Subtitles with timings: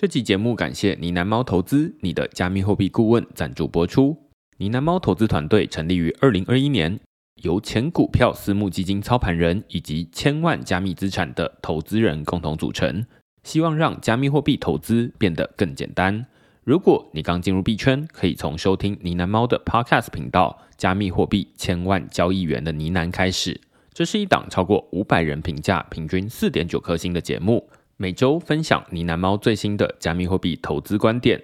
[0.00, 4.16] 这期节目感谢呢喃猫投资你的加密货币顾问赞助播出。
[4.56, 6.98] 呢喃猫投资团队成立于二零二一年，
[7.42, 13.04] 由前股票私募基金操盘人以及千万加密资产的投资人共同组成，
[13.44, 16.24] 希望让加密货币投资变得更简单。
[16.64, 23.60] 如果你刚进入币圈，可以从收听呢喃猫的 Podcast 频道《加密货币千万交易员的呢喃》开始。
[23.92, 27.68] 这是一档超过五百人评价、平均四点九颗星的节目。
[28.02, 31.38] 每周分享呢喃猫最新的加密货币投资观点。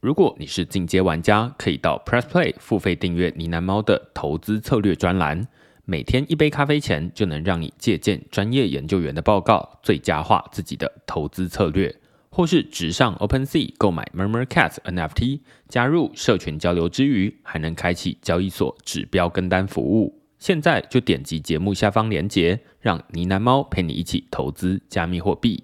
[0.00, 5.46] 如果你是进阶玩家，可以到 Press Play 付费订阅呢喃猫的投资策略专栏。
[5.84, 11.94] 每天一杯咖啡钱，就能让你借鉴专业研究员的报告，最佳化自己的投资策略。
[12.28, 20.20] 或是直上 OpenSea 购买 Murmur Cat NFT，加入社群交流之余，还能开启交易所指标跟单服务。
[20.40, 25.62] 现在就点击节目下方链接，让呢喃猫陪你一起投资加密货币。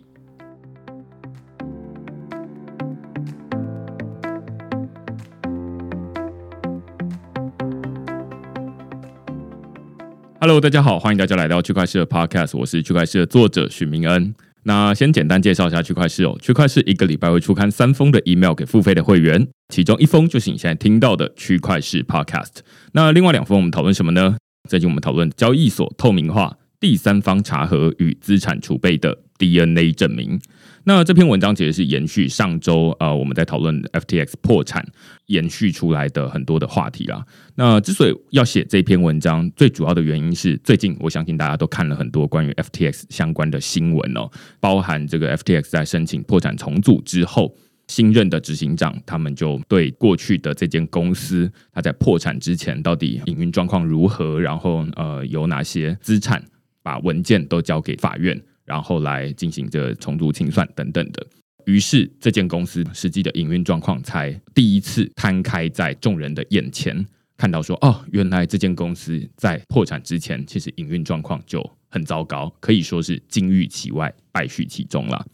[10.47, 14.33] Hello，大家好，欢迎大家来到区块链的 Podcast，我是区块链的作者许明恩。
[14.63, 22.59] 那先简单介绍一下区块链哦，区块链一个礼拜会出刊三封的 email 给付费的会员，其中一封就是你现在听到的区块链 Podcast。
[22.93, 24.37] 那另外两封我们讨论什么呢？
[24.69, 30.41] 最近我们讨论交易所透明化、第三方查核与资产储备的 DNA 证明。
[30.85, 34.87] 那这篇文章其实是延续上周呃我们在讨论 FTX 破产
[35.27, 37.25] 延续出来的很多的话题啦。
[37.55, 47.55] 那之所以要写这篇文章，最主要的原因是最近我相信大家都看了很多关于 FTX 相关的新闻哦，包含这个 FTX 在申请破产重组之后，
[47.89, 56.45] 新任的执行长他们就对过去的这间公司，他在破产之前到底营运状况如何，然后呃有哪些资产，
[56.83, 58.41] 把文件都交给法院。
[58.67, 61.25] 然后来进行这重组清算等等的，
[61.67, 67.05] 于是这间公司实际的营运状况才第一次摊开在众人的眼前，
[67.37, 75.27] 看到说哦，原来这间公司在破产之前，其实营运状况就很糟糕，可以说是金玉其外，败絮其中了。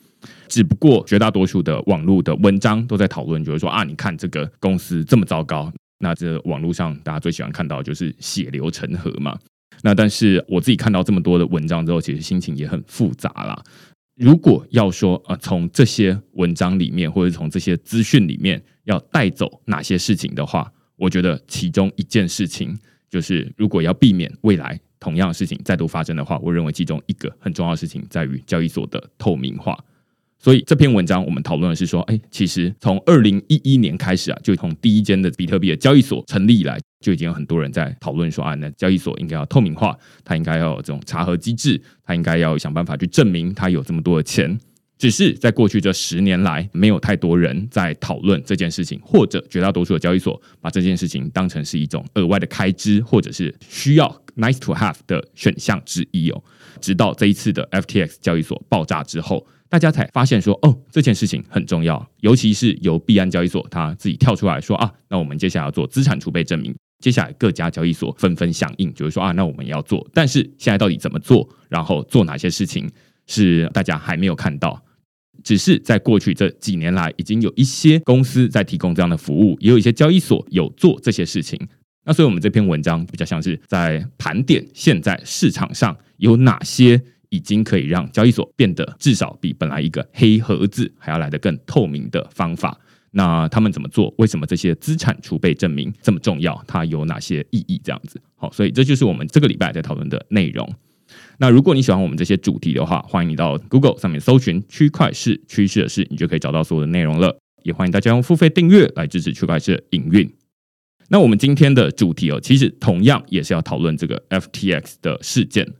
[0.48, 9.38] 只不过绝大多数的网络的文章都在讨论，就是说啊，你看这个公司这么糟糕，那这网络上大家最喜欢看到就是血流成河嘛。
[9.82, 13.60] 那但是我自己看到这么多的文章之后，其实心情也很复杂啦。
[14.22, 22.78] 如果要说啊，从这些文章里面，或者从这些资讯里面要带走哪些事情的话，我觉得其中一件事情
[23.10, 29.76] 就是，如果要避免未来同样的事情再度发生的话，我认为其中一个很重要的事情在于交易所的透明化。
[30.42, 44.58] 所以这篇文章我们讨论的是说，哎，其实从二零一一年开始啊，就从第一间的比特币的交易所成立以来，就已经有很多人在讨论说，啊，那交易所应该要透明化，它应该要有这种查核机制，它应该要想办法去证明它有这么多的钱。
[44.98, 56.42] 只是在过去这十年来，没有太多人在讨论这件事情，或者绝大多数的交易所把这件事情当成是一种额外的开支，或者是需要 nice to have 的选项之一哦。
[56.80, 59.46] 直到这一次的 FTX 交易所爆炸之后。
[59.72, 66.74] 大家才发现说，哦，这件事情很重要，尤其是由币安交易所他自己跳出来说啊，那我们接下来要做资产储备证明。
[66.98, 70.06] 接下来各家交易所纷纷响应，就是说啊，那我们要做。
[70.12, 72.86] 但是现在到底怎么做，然后做哪些事情，
[73.26, 74.78] 是大家还没有看到。
[75.42, 81.58] 只是在过去这几年来，已经有一些公司在提供这样的服务，也有一些交易所有做这些事情。
[82.04, 87.02] 那所以我们这篇文章比较像是在盘点现在市场上有哪些。
[87.32, 92.78] 已经可以让交易所变得至少比本来一个黑盒子还要来得更透明的方法。
[93.12, 94.14] 那他们怎么做？
[94.18, 96.62] 为什么这些资产储备证明这么重要？
[96.66, 97.80] 它有哪些意义？
[97.82, 100.70] 这样子，好，所以这就是我们这个礼拜在讨论的内容。
[101.38, 107.38] 那如果你喜欢我们这些主题的话，欢迎你到 Google 上面搜寻“区块市趋势的事”，你就可以找到所有的内容了。
[107.62, 110.30] 也欢迎大家用付费订阅来支持区块链营运。
[111.08, 115.70] 那我们今天的主题哦，其实同样也是要讨论这个 FTX 的事件。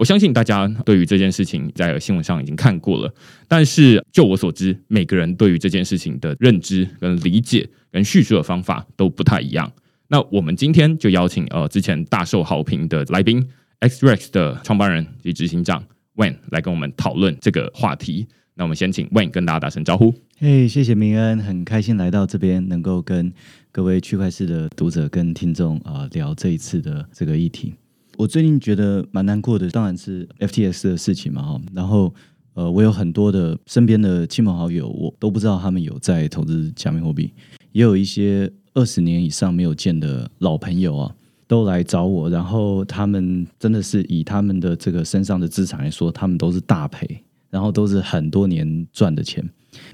[0.00, 3.14] 我相信大家对于这件事情在新闻上已经看过了，
[3.46, 9.70] 但是就我所知，每个人对于这件事情的认知、跟理解、跟叙述的方法都不太一样。
[10.08, 13.46] 那我们今天就邀请呃之前大受好评的来宾
[13.80, 15.84] XREX 的创办人及执行长
[16.16, 18.26] Wayne 来跟我们讨论这个话题。
[18.54, 20.14] 那我们先请 Wayne 跟大家打声招呼。
[20.38, 23.30] 嘿，谢谢明恩，很开心来到这边，能够跟
[23.70, 27.74] 各位区块市的读者跟听众啊聊这一次的这个议题。
[28.20, 31.60] 我最近觉得蛮难过的，当然是 FTX 的事情嘛，哈。
[31.72, 32.14] 然后，
[32.52, 37.32] 呃，我有很多的身边的亲朋好友，我都不知道他们有在投资加密货币，
[37.72, 41.14] 也有一些二十年以上没有见的老朋友啊，
[41.46, 42.28] 都来找我。
[42.28, 49.42] 然后他们真的是以他们的这个身上的资产来说，他们都是大赔，然后都是很多年赚的钱。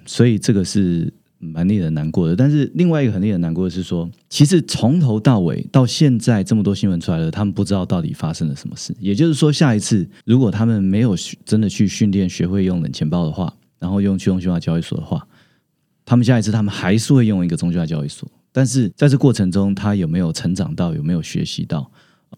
[0.05, 2.35] 所以这个是蛮令人难过的。
[2.35, 8.95] 但是另外一个很令人难过的是说，其实从头到尾到现在这么多新闻出来了，他们不知道到底发生了什么事。
[8.99, 15.27] 也就是说，下一次如果他们没有真的去训练、学会用冷钱包的话，然后用去中心化交易所的话，
[16.05, 18.29] 他们下一次他们还是会用一个中心化交易所。
[18.53, 21.91] 但是在这过程中，他有没有成长到，有没有学习到？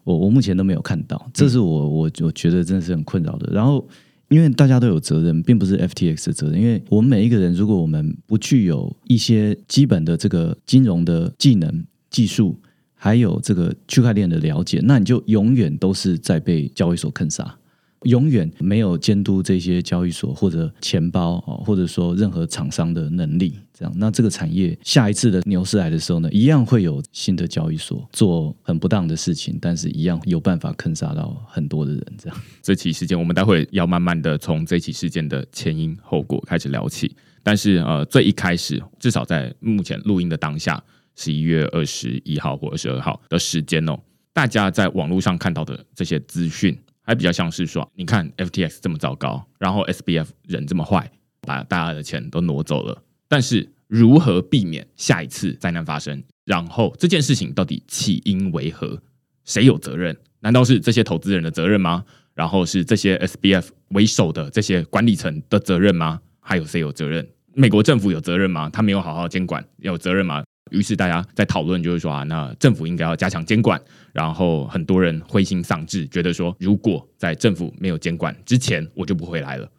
[0.03, 3.51] 我我目前都没有看到，这是我我我觉得真的是很困扰的。
[3.53, 3.85] 然后，
[4.29, 12.55] 因为大家都有责任，并不是 FTX 的责任，因为我们每一个人，如果我们不具有一些基本的这个金融的技能、技术，
[12.93, 17.57] 还有这个区块链的了解，那你就永远都是在被交易所坑杀。
[18.03, 32.05] 永远没有监督这些交易所或者钱包哦，或者说任何厂商的能力，这样那这个产业下一次的牛市来的时候呢，一样会有新的交易所做很不当的事情，但是一样有办法坑杀到很多的人。
[32.17, 37.13] 这样这起事件，我们待会要慢慢的从这起事件的前因后果开始聊起。
[37.43, 40.81] 但是呃，最一开始，至少在目前录音的当下，
[41.15, 43.97] 十一月二十一号或二十二号的时间哦，
[44.33, 46.77] 大家在网络上看到的这些资讯。
[47.09, 51.11] 还比较像是说，你看 FTX 这么糟糕，然后 SBF 人这么坏，
[51.41, 53.01] 把大家的钱都挪走了。
[53.27, 56.21] 但是如何避免下一次灾难发生？
[56.45, 59.01] 然后这件事情到底起因为何？
[59.43, 60.15] 谁有责任？
[60.41, 62.05] 难道是这些投资人的责任吗？
[62.35, 66.21] 然后是这些 SBF 为首的这些管理层的责任吗？
[66.39, 67.27] 还有谁有责任？
[67.55, 68.69] 美国政府有责任吗？
[68.69, 70.43] 他没有好好监管，有责任吗？
[70.71, 73.81] 于是大家在讨论，就是说啊，那政府应该要加强监管。
[74.11, 79.69] 然后很多人灰心丧志，觉得说，如果在政府没有监管之前，我就不回来了。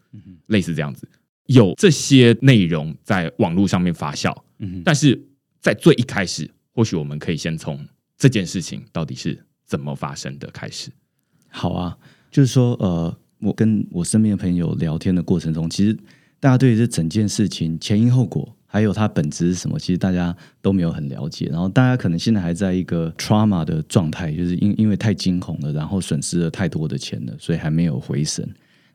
[0.47, 1.09] 类似这样子，
[1.47, 4.37] 有这些内容在网络上面发酵。
[4.59, 5.21] 嗯但是
[5.61, 7.87] 在最一开始，或许我们可以先从
[8.17, 10.91] 这件事情到底是怎么发生的开始。
[11.49, 11.97] 好啊，
[12.31, 15.97] 就是说，呃，我跟我身边的朋友聊天的过程中，其实
[16.39, 18.57] 大家对这整件事情前因后果。
[18.73, 19.77] 还有它本质是什么？
[19.79, 21.47] 其实大家都没有很了解。
[21.47, 28.49] 然后大家可能现在还在一个 trauma 的状态，就是因因为太惊恐了，然后损失了太多的钱了，所以还没有回神。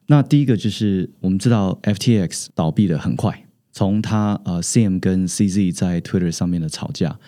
[0.07, 7.19] 那第一个就是我们知道 FTX 倒闭的很快，从他呃 CM 跟 CZ 在 Twitter 上面的吵架，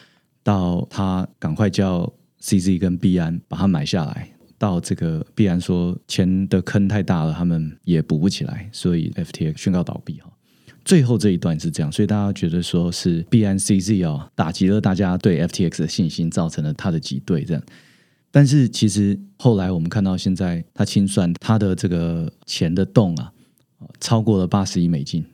[0.42, 10.32] 到他赶快叫 CZ 跟币安把它买下来，到这个币安说钱的坑太大了，他们也补不起来，所以 FTX 宣告倒闭哈。
[10.88, 17.62] 最后这一段是这样，所以大家觉得说是 BNCZ 哦打击了大家对 FTX 的信心，造成了它的挤兑这样。
[18.31, 23.34] 但是其实后来我们看到，现在它清算它的这个钱的洞啊，
[24.00, 25.25] 超过了八十亿美金，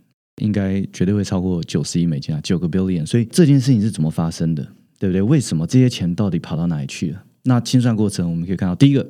[0.41, 3.05] 应该绝对会超过九十亿美金啊，九个 billion。
[3.05, 4.67] 所以这件事情是怎么发生的，
[4.97, 5.21] 对不对？
[5.21, 7.23] 为什么这些钱到底跑到哪里去了？
[7.43, 9.07] 那清算过程我们可以看到，第一个，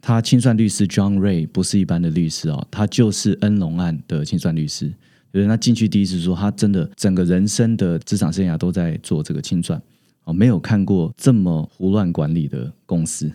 [0.00, 4.90] 他清算律师 John Ray 不是一般的律师哦，他就是恩隆案的清算律师。
[5.32, 9.80] 对，那进去第一次说，他真的整个人生的职场生涯都在做这个清算，
[10.24, 13.26] 哦，没有看过这么胡乱管理的公司，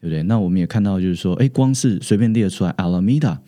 [0.00, 0.22] 对不对？
[0.24, 3.38] 那我们也看到，就是说，哎，光是随便列出来，Alameda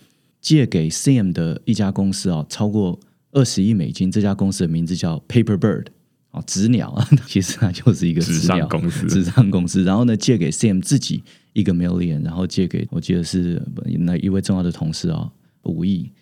[0.41, 3.00] 借给 Sam 的一家公司啊，超过
[3.32, 5.87] 二十亿美金，这家公司的名字叫 Paper Bird，
[6.31, 9.82] 哦，纸鸟啊， 其实它就是一个纸上公司，纸上公司。
[9.82, 11.25] 然后呢，借给 Sam 自己
[11.55, 13.61] 一个 million，然后借给我记得是
[13.99, 15.29] 那一位重要的同事啊，
[15.64, 16.12] 五亿。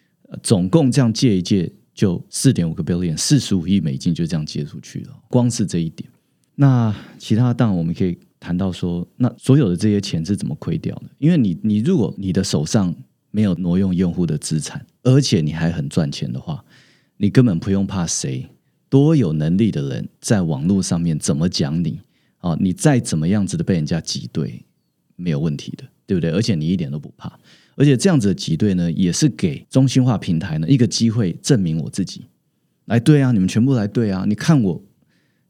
[0.43, 5.17] 总共这样借一借就四点五个 billion，四十五亿美金就这样借出去了。
[5.29, 6.09] 光是这一点，
[6.55, 11.05] 那其他当然我们可以谈到说，那所有的这些钱是怎么亏掉的？
[11.19, 12.95] 因为你你如果你的手上
[13.31, 16.65] 没有挪用用户的资产，而且你还很赚钱的话，
[17.17, 18.49] 你根本不用怕谁
[18.89, 22.01] 多有能力的人在网络上面怎么讲你
[22.39, 24.65] 啊，你再怎么样子的被人家挤兑，
[25.17, 26.31] 没有问题的，对不对？
[26.31, 27.39] 而且你一点都不怕。
[27.77, 32.27] 而且这样子的挤兑呢，也是给中心化平台呢一个机会，证明我自己。
[32.87, 34.25] 来对啊，你们全部来对啊！
[34.29, 34.83] 你看我，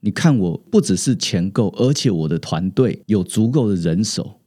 [0.00, 4.40] 你看我不只是钱够，而且我的团队有足够的人手，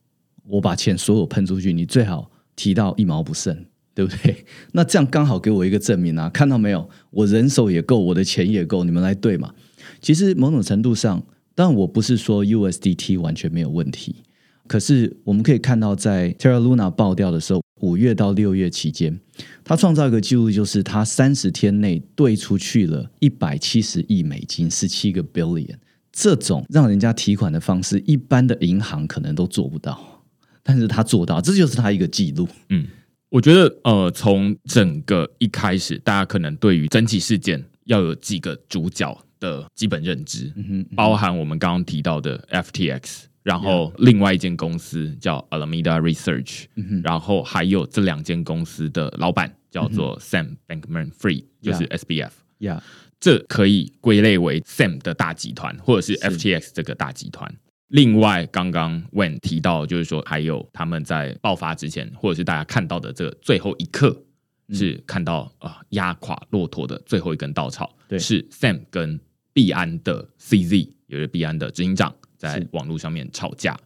[0.47, 4.45] 我把钱所有喷出去，你最好提到一毛不剩，对不对？
[4.71, 6.29] 那这样刚好给我一个证明啊！
[6.29, 6.89] 看到没有？
[7.11, 9.53] 我人手也够，我的钱也够，你们来对嘛？
[10.01, 11.21] 其实某种程度上，
[11.53, 14.23] 但我不是说 USDT 完全没有问题。
[14.65, 19.19] 可是我们可以看到，在 Terra Luna 爆掉的时候，五月到六月期间，
[19.63, 25.75] 他创造一个记录，就是他三十天内兑出去了一百七十亿美金，十七个 billion。
[26.11, 30.23] 这种让人家提款的方式，一般的银行可能都做不到，
[30.63, 32.47] 但是他做到，这就是他一个记录。
[32.69, 32.87] 嗯，
[33.29, 40.51] 我觉得，呃，从整个一开始，大家可能对于整体事件要有几个主角的基本认知，
[40.95, 43.25] 包含我们刚刚提到的 FTX。
[43.47, 46.65] 然后另外一间公司叫 Alameda Research，
[47.01, 52.31] 然后还有这两间公司的老板叫做 Sam Bankman-Fried，就是 SBF。
[52.57, 52.83] 呀，
[53.21, 56.19] 这可以归类为 Sam 的大集团，或者是是。
[56.19, 57.49] FTX 这个大集团。
[57.87, 64.25] 另外，刚刚 Wen 提到，就是说还有他们在爆发之前，或者是大家看到的这个最后一刻，
[64.73, 68.19] 是看到啊压垮骆驼的最后一根稻草，对。
[68.19, 69.17] 是 Sam 跟
[69.53, 73.77] 币安的 CZ，也就是币安的执行长，在网络上面吵架。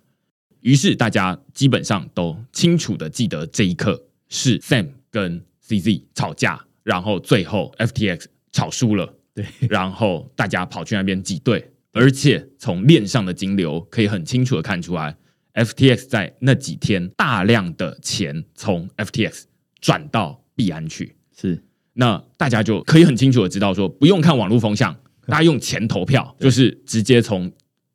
[0.62, 15.16] 于是大家基本上都清楚的记得这一刻是 Sam 跟 CZ 吵架，然后最后 FTX 吵输了，对，然后大家跑去那边挤兑，而且从链上的金流可以很清楚的看出来
[15.56, 19.44] ，FTX 在那几天大量的钱从 FTX
[19.80, 21.64] 转到币安去，是。
[21.94, 24.96] 那大家就可以很清楚的知道说，不用看网络风向，
[25.28, 27.52] 大家用钱投票，就是直接从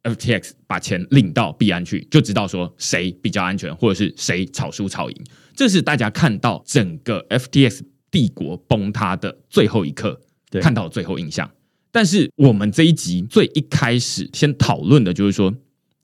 [0.07, 5.25] FTX 把钱领到币安去，就知道说谁比较安全，或者是谁炒输炒赢。
[5.55, 10.21] 这是大家看到整个 FTX 帝国崩塌的最后一刻，
[10.51, 11.51] 对看到的最后印象。
[11.91, 15.55] 但是我们这一集最一开始先讨论的就是说，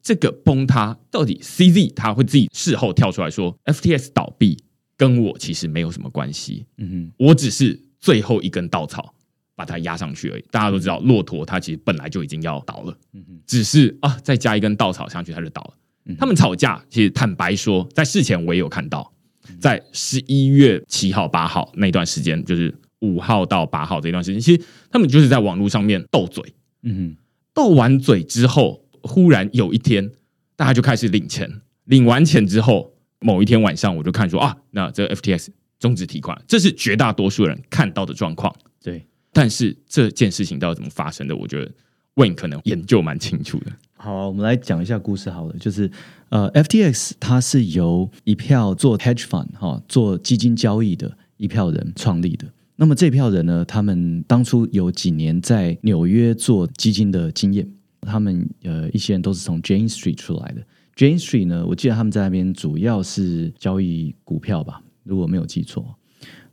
[0.03, 4.57] 这个崩塌到底 CZ 他会自己事后跳出来说，FTX 倒闭
[4.97, 9.15] 跟我其实没有什么关系，嗯哼我只是最后一根稻草
[9.55, 10.45] 把它压上去而已。
[10.51, 15.75] 大家都知道，骆驼它其实本来就已经要倒了，哼，嗯，只是啊再加一根稻草上去，它就倒了。
[16.07, 19.13] 嗯他们吵架，其实坦白说，在事前我也有看到，
[19.61, 26.43] 在十一月七号、八号那段时间，就是五号到八号这段时间，其实他们就是在网络上面斗嘴，
[26.83, 27.17] 嗯哼，
[27.55, 30.11] 斗完嘴之后，忽然有一天，
[30.57, 31.61] 大家就开始领钱。
[31.85, 38.53] 领完钱之后，某一天晚上，我就看说啊，那这个 FTX 终止提款，这是绝大多数人看到的状况。
[38.83, 39.07] 对。
[39.33, 41.71] 但是这件事情到底怎么发生的，我觉得
[42.17, 43.73] Wayne 可能研究蛮清楚的。
[43.97, 45.91] 好，我们来讲一下故事好了，就是
[46.29, 52.47] 呃，FTX 它是由一票做 hedge fund 哈、做基金交易的一票人创立的。
[52.77, 57.67] 那么这票人呢，他们当初有几年在纽约做基金的经验，
[58.01, 60.63] 他们呃一些人都是从 Jane Street 出来的。
[60.97, 65.97] Jane Street 呢，我记得他们在那边主要是交易股票吧，如果没有记错。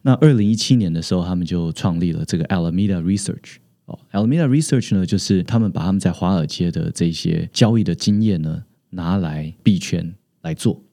[0.01, 3.57] 那二零一七年的时候，他们就创立了这个 Alameda Research。
[3.85, 10.83] 哦，Alameda Research 呢，就是他们把他们在华尔街的这些交易的经验呢，拿来币圈来做。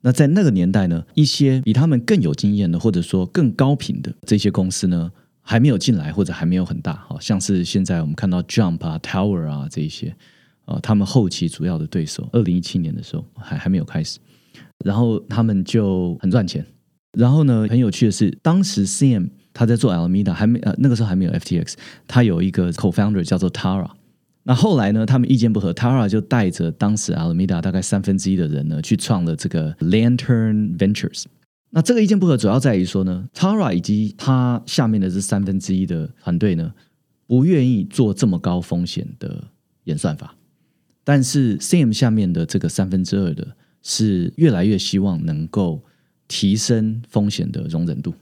[0.00, 10.14] 那在那个年代呢，一些比他们更有经验的，或者说更高频的这些公司呢，还没有进来，或者还没有很大，好像是现在我们看到 Jump 啊、Tower 啊这一些，
[10.66, 14.18] 呃，他们后期主要的对手，二零一七年的时候还还没有开始，
[14.84, 16.66] 然后他们就很赚钱。
[17.18, 21.74] 然后呢，很有趣的是，当时 Sam 他在做 Alameda，还没呃那个时候还没有 FTX，
[22.06, 23.90] 他有一个 co-founder 叫做 Tara。
[24.44, 31.24] 那后来呢，他们意见不合，Tara 就带着当时 Alameda 大概三分之一的人呢，去创了这个 Lantern Ventures。
[31.70, 36.72] 那这个意见不合主要在于说呢，Tara 以及他下面的这三分之一的团队呢，
[37.26, 39.42] 不愿意做这么高风险的
[39.84, 40.36] 演算法，
[41.02, 45.82] 但是 Sam 下面的这个三分之二的是越来越希望能够
[46.28, 48.14] 提升风险的容忍度，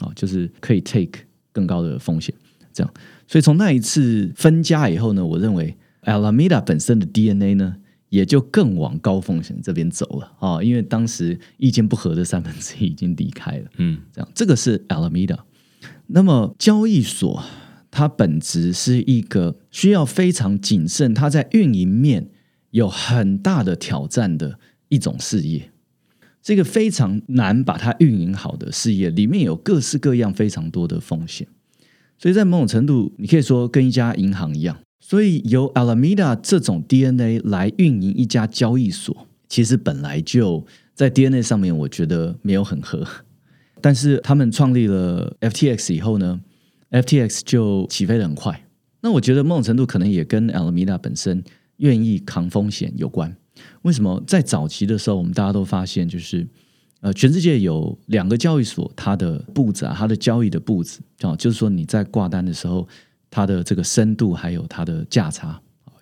[0.00, 1.20] 啊，就是可以 take
[1.52, 2.34] 更高的风险，
[2.72, 2.94] 这样。
[3.26, 7.76] 所以从那一次分家以后呢，我认为 Alameda 本身的 DNA 呢，
[8.10, 15.38] 也就更往高风险这边走了啊，因为当时意见不合的三分之一已经离开了，嗯，这样，这个是 Alameda。
[16.08, 17.42] 那么交易所
[17.90, 22.28] 它本质是一个需要非常谨慎，它在运营面
[22.72, 24.58] 有很大的挑战的
[24.88, 25.70] 一种事业。
[26.44, 31.48] 这个非常难把它运营好的事业，里面有各式各样非常多的风险，
[32.18, 34.76] 所以在某种程度，你可以说跟一家银行一样。
[35.00, 43.06] 所以由 Alameda 这种 DNA 来运营一家交易所，其实本来就在 DNA 上面，我觉得没有很合。
[43.80, 46.40] 但是他们创立了 FTX 以后呢
[46.90, 48.66] ，FTX 就起飞的很快。
[49.00, 51.42] 那我觉得某种程度可能也跟 Alameda 本身
[51.78, 53.34] 愿意扛风险有关。
[53.82, 56.46] 为什么在早期的时候，我们大家都发现，就是
[57.00, 62.88] 呃，全世界有两个交易所，它的步子啊，它的交易的步子啊，就是说你在挂单的时候，
[63.30, 65.60] 它的这个深度还有它的价差，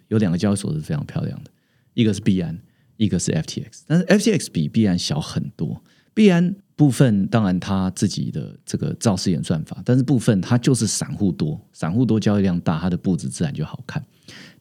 [0.09, 1.51] 有两个交易所是非常漂亮的，
[1.95, 2.59] 一个是币安，
[2.97, 5.83] 一个是 FTX，但是 FTX 比币安小很多。
[6.15, 14.05] 币安部分当然它自己的这个造势演算法，但是部分它就是散户多，散户多交易量大，它的步子自然就好看，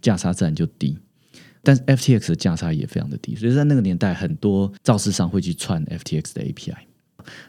[0.01, 0.97] 价差自然就低。
[1.63, 6.75] 但是 FTX 的价差也非常的低，所以在那个年代，很多造市商会去串 FTX 的 API。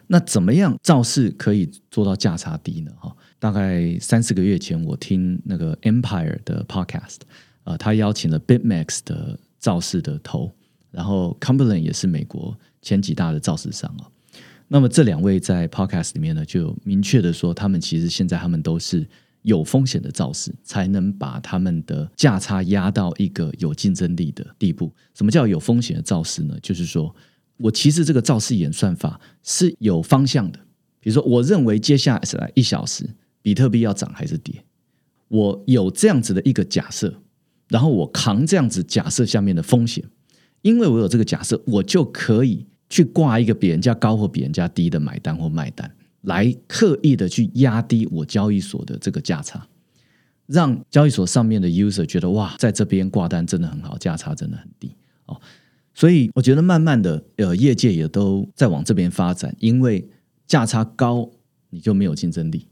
[0.07, 2.93] 那怎么样造市可以做到价差低呢？
[3.01, 7.21] 哈，大概三四个月前，我听那个 Empire 的 Podcast，
[7.65, 10.53] 呃，他邀请了 BitMax 的造市的头，
[10.91, 14.05] 然后 Cumberland 也是美国前几大的造市商啊。
[14.69, 19.09] 那么这两位在 Podcast 里面呢，就明确的说，他们其实现在他们都是
[19.43, 24.93] 有风险的造势，才能把他们的价差压到一个有竞争力的地步。
[25.15, 26.57] 什么叫有风险的造势呢？
[26.63, 27.15] 就是说
[27.57, 30.59] 我其实这个造势演算法是有方向的。
[31.01, 33.09] 比如说，我认为接下来一小时
[33.43, 34.65] 比特币要涨还是跌，
[35.27, 37.13] 我有这样子的一个假设，
[37.69, 40.05] 然后我扛这样子假设下面的风险，
[40.63, 45.93] 因为我有这个假设，我就可以去挂一个比人家高或比人家低的买单或卖单。
[46.23, 49.67] 来刻意的去压低我交易所的这个价差，
[50.47, 54.95] 让交易所上面的 user 觉得哇，在这边挂单真的很好，价差真的很低
[55.27, 55.41] 哦。
[55.95, 60.09] 所以我觉得慢慢的，呃，业界也都在往这边发展，因为
[60.47, 61.29] 价差高，
[61.71, 62.67] 你就没有竞争力。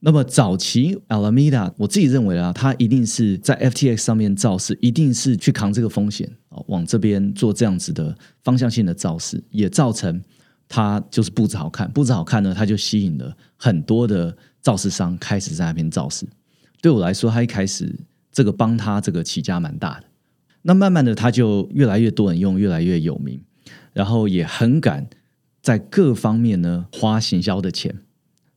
[0.00, 10.22] 那么早期 Alameda，我自己认为啊，它一定是在 FTX 上面造势，一定是去扛这个风险哦，往这边做这样子的方向性的造势，也造成。
[10.68, 16.26] 它就是布置好看，布置好看呢，它就吸引了很多的造势商开始在那边造势。
[16.80, 17.98] 对我来说，他一开始
[18.30, 20.06] 这个帮他这个起家蛮大的。
[20.62, 23.40] 那慢慢的，他就越来越多人用，越来越有名，
[23.92, 25.06] 然后也很敢
[25.62, 28.00] 在各方面呢花行销的钱。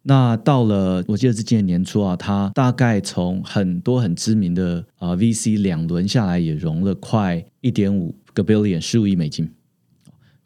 [0.04, 9.50] 那到了我记得是今年年初啊，他大概从很多很知名的啊 VC 两轮下来，也融了快一点五个 billion 十五亿美金。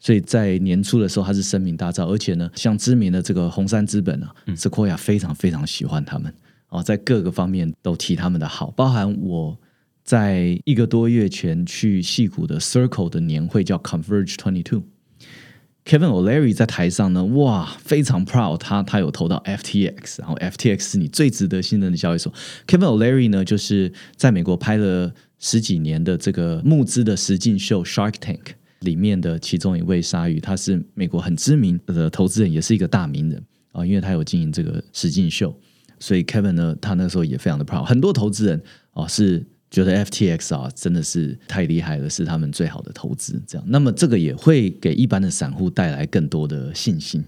[0.04, 6.34] 所以在年初的时候，他是声名大噪，而且呢，像知名的这个红杉资本啊，Sequoia 非常非常喜欢他们
[6.66, 9.56] 啊，在各个方面都提他们的好，包含我
[10.02, 22.34] 在一个多月前去戏谷的 Circle 的年会叫 Converge Twenty Two，Kevin O'Leary 在台上呢，哇，非常 proud，他他有投到 FTX，然后 FTX 是你最值得信任的交易所
[22.66, 28.40] ，Kevin O'Leary 呢，就是在美国拍了十几年的这个募资的实境秀 Shark Tank。
[28.82, 35.54] 里面的其中一位鲨鱼，他是美国很知名的投资人，也是一个大名人啊，因为他有经营这个实境秀，
[35.98, 37.84] 所以 Kevin 呢，他那时候也非常的 proud。
[37.84, 38.62] 很多投资人
[38.92, 43.42] 啊是觉得 FTX 啊真的是太厉害了，是他们最好的投资。
[43.46, 47.24] 这样，那么这个也会给一般的散户带来更多的信心。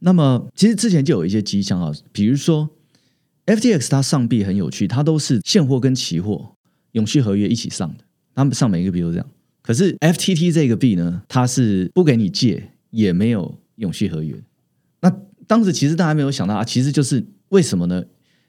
[0.00, 2.68] 那么其实之前就有一些迹象啊，比如说
[3.46, 6.54] FTX 它上币很有趣，它都是现货跟期货
[6.92, 8.04] 永续合约一起上的，
[8.34, 9.26] 他们上每一个币都这样。
[9.64, 14.36] 可是 FTT 这个币呢，它是不给你借，也没有永续合约。
[15.00, 15.10] 那
[15.46, 18.04] 当时其实大家没有想到啊，其实就是为什么呢？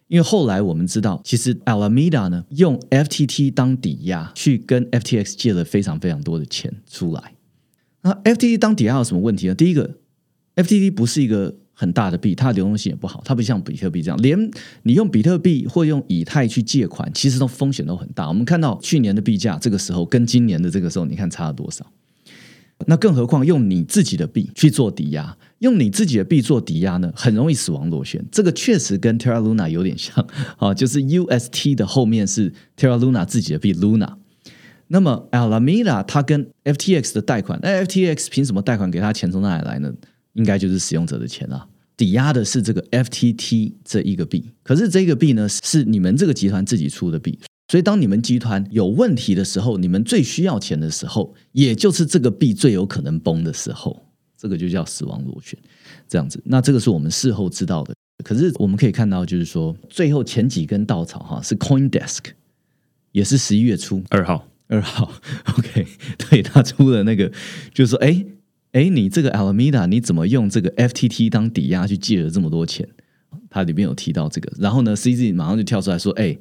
[0.08, 7.36] 因为后来我们知道，其实 Alameda 呢用 FTT 当抵押去跟 FTX 借了非常非常多的钱出来。
[8.02, 9.56] 那 FTT 当抵押有什么问题呢？
[9.56, 9.98] 第一个
[10.58, 11.56] ，FTT 不是一个。
[11.76, 14.50] 很大的币，它的流动性也不好，它不像比特币这样，连
[14.84, 18.28] 你用比特币或用以太去借款，其实都风险都很大。
[18.28, 21.86] 我们看到去年的币价，这个时候跟今年的这个时候，你看差了多少？
[22.88, 28.22] 那更何况用你自己的币去做抵押，用你自己的币做抵押呢，很容易死亡螺旋。
[28.30, 34.16] 这个确实跟 Terra Luna 有点像啊，就是 UST 的后面是 Terra Luna 自己的币 Luna。
[34.90, 39.94] 那么 Alameda 它跟 FTX 的贷款，那 FTX 凭什么贷款给他钱从哪里来呢？
[40.36, 41.68] 应该就是使用者的钱啊，
[41.98, 54.06] 抵押的是这个 FTT 这一个币，可是这个币呢是你们这个集团自己出的币，所以当你们集团有问题的时候，你们最需要钱的时候，也就是这个币最有可能崩的时候，
[54.38, 55.58] 这个就叫死亡螺旋，
[56.08, 56.42] 这样子。
[56.46, 62.20] 那这个是我们事后知道的，可是我们可以看到，就是说最后前几根稻草哈，是 CoinDesk，
[63.14, 65.14] 也是十一月初二号，二号，
[65.58, 65.88] OK，
[66.30, 67.32] 对他出了那个，
[67.74, 68.26] 就是说，哎。
[68.76, 72.86] 哎，你这个 Alameda 你怎么用这个 FTT 当抵押去借了这么多钱？
[73.50, 76.38] 它里面有提到这个，然后呢，CZ 马上就跳出来说：“哎，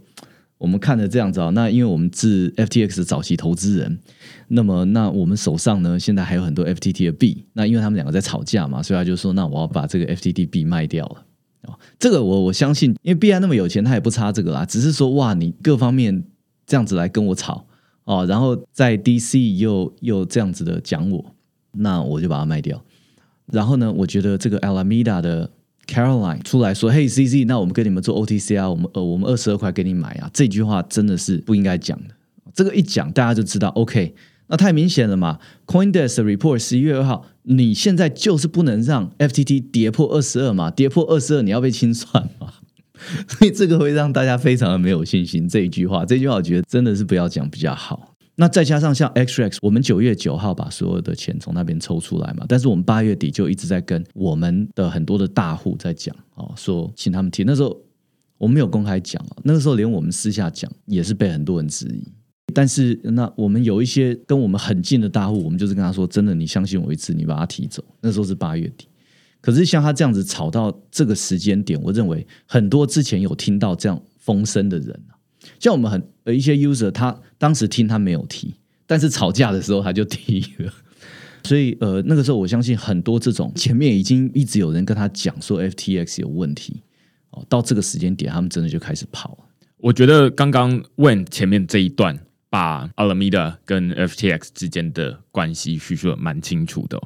[0.58, 4.00] 我们看了这样子啊，那因为我们是 FTX 早期投资人，
[4.48, 11.24] 那么那我们手上呢现在还有很多 FTT 的币，那因为他们两个在吵架嘛，所以他就说：那我要把这个 FTT 币卖掉了。
[11.68, 16.24] 哦，这个我我相信，因为币安那么有钱，他也不差这个啦，只是说哇，你各方面
[16.66, 17.68] 这样子来跟我吵
[18.06, 21.33] 哦，然后在 DC 又又这样子的讲我。”
[21.76, 22.82] 那我就把它卖掉，
[23.46, 25.50] 然后呢，我觉得这个 Alameda 的
[25.86, 32.14] Caroline 出来说：“嘿，CZ，那我们跟你们做 OTC 啊，我们呃，我们二十二块给你买啊。”这句话真的是不应该讲的。
[32.54, 34.14] 这个一讲，大家就知道，OK，
[34.46, 35.38] 那太明显了嘛。
[35.66, 40.70] CoinDesk report 十一月二号，你现在就是不能让 FTT 跌破二十二嘛？
[40.70, 42.54] 跌破二十二，你要被清算嘛？
[43.28, 45.46] 所以这个会让大家非常的没有信心。
[45.46, 48.13] 这一句话，这句话我觉得真的是不要讲比较好。
[48.36, 57.44] 那再加上像 XRX，我们九月九号把所有的钱从那边抽出来嘛，但是我们八月底就一直在跟我们的很多的大户在讲哦，说请他们提。
[57.44, 57.80] 那时候
[58.36, 62.12] 我们没有公开讲啊，那个时候连我们私下讲也是被很多人质疑。
[62.52, 67.82] 但是那我们有一些跟我们很近的大户，我们就是跟他说，真的，你相信我一次，你把它提走。
[68.00, 68.86] 那时候是八月底，
[69.40, 75.00] 可是像他这样子炒到这个时间点，我认为很多之前有听到这样风声的人，
[75.64, 78.54] 像我们很呃一些 user，他当时听他没有提，
[78.86, 80.70] 但是吵架的时候他就提了。
[81.44, 86.82] 所以呃那个时候我相信很多这种前面已经一直有人跟他讲说 FTX 有问题
[87.30, 89.38] 哦，到这个时间点他们真的就开始跑了。
[89.78, 92.18] 我觉得刚刚问前面这一段，
[92.50, 97.00] 把 Alameda 跟 FTX 之间的关系叙述的蛮清楚的、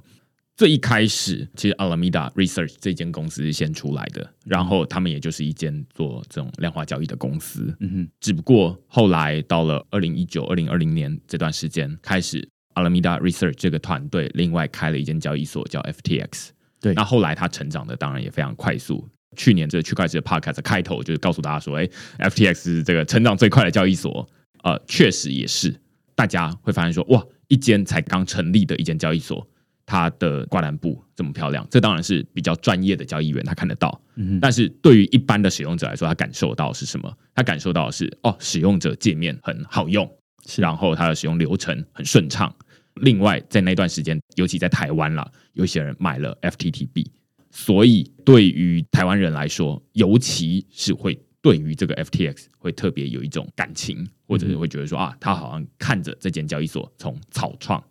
[0.58, 7.72] 最一开始，其实 Alameda Research 这间公司是先出来的，然后他们也就是一间做这种量化交易的公司。
[7.78, 12.44] 嗯哼，只不过后来到了二零一九、二零二零年这段时间，开始
[12.74, 16.48] Alameda Research 这个团队另外开了一间交易所叫 FTX。
[16.80, 19.08] 对那后来它成长的当然也非常快速。
[19.36, 24.28] 去年这个区块链的 Podcast 开头就是告诉大家说，哎，FTX 是这个成长最快的交易所。
[24.64, 25.72] 呃，确实也是，
[26.16, 29.46] 大家会发现说，哇，一间才刚成立的一间交易所，
[29.88, 33.98] 它的挂单布这么漂亮，这当然是比较专业的交易员他看得到。
[34.16, 37.10] 嗯但是对于一般的使用者来说，他感受到是什么？
[37.34, 40.06] 他感受到的是哦，使用者界面很好用，
[40.44, 42.54] 是然后它的使用流程很顺畅。
[42.96, 47.06] 另外，在那段时间，尤其在台湾啦，有一些人买了 FTTB，
[47.50, 57.82] 所以对于台湾人来说，尤其是会对于这个 FTX 会特别有一种感情，或者是会觉得说啊，他好像看着这间交易所从草创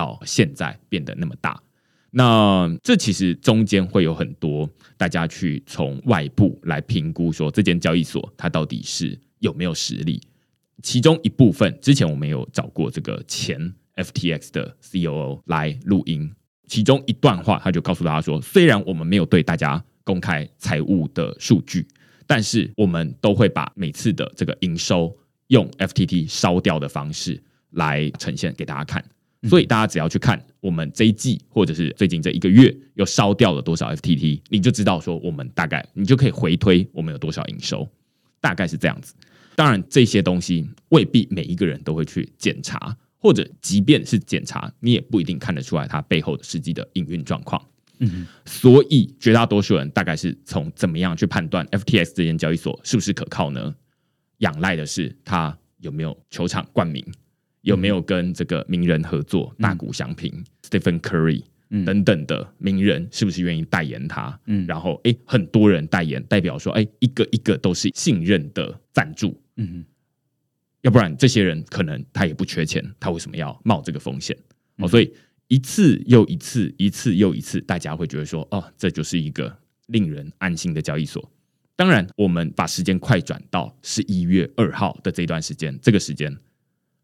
[0.00, 1.62] 到现在变得那么大。
[2.10, 10.18] 那这其实中间会有很多大家去从外部来评估，说这间交易所它到底是有没有实力。
[10.82, 16.32] 其中一部分，之前我们有找过这个前 FTX 的 COO 来录音，
[16.66, 21.86] 其中一段话他就告诉大家说，虽然我们没有对大家公开财务的数据，
[22.26, 25.14] 但是我们都会把每次的这个营收
[25.48, 27.40] 用 FTT 烧掉的方式
[27.72, 29.04] 来呈现给大家看。
[29.48, 37.88] 所以大家只要去看我们这一季或者是最近这一个月又烧掉了多少 FTT，你就知道说我们大概你就可以回推我们有多少营收，
[38.40, 39.14] 大概是这样子。
[39.56, 47.60] 当然这些东西未必每一个人都会去检查，或者即便是检查，你也不一定看得出来它背后的实际的营运状况。
[47.98, 53.74] 嗯所以绝大多数人大概是从怎么样去判断 FTX 这间交易所是不是可靠呢？
[54.38, 57.04] 仰赖的是它有没有球场冠名，
[57.62, 61.84] 有没有跟这个名人合作、大谷翔平、Stephen Curry 嗯。
[61.84, 64.38] 等等的名人是不是愿意代言他？
[64.46, 64.66] 嗯。
[64.66, 69.84] 然后诶，很多人代言，代表说诶，一个一个都是信任的赞助，嗯
[70.82, 74.36] 要不然这些人可能他也不缺钱，他为什么要冒这个风险？
[74.78, 74.84] 嗯。
[74.84, 75.12] 哦，所以
[75.48, 79.54] 一次又一次，一次又一次，大家会觉得说，哦，这就是一个
[79.88, 81.30] 令人安心的交易所。
[81.76, 86.34] 当然，我们把时间快转到十一月二号的这段时间，这个时间，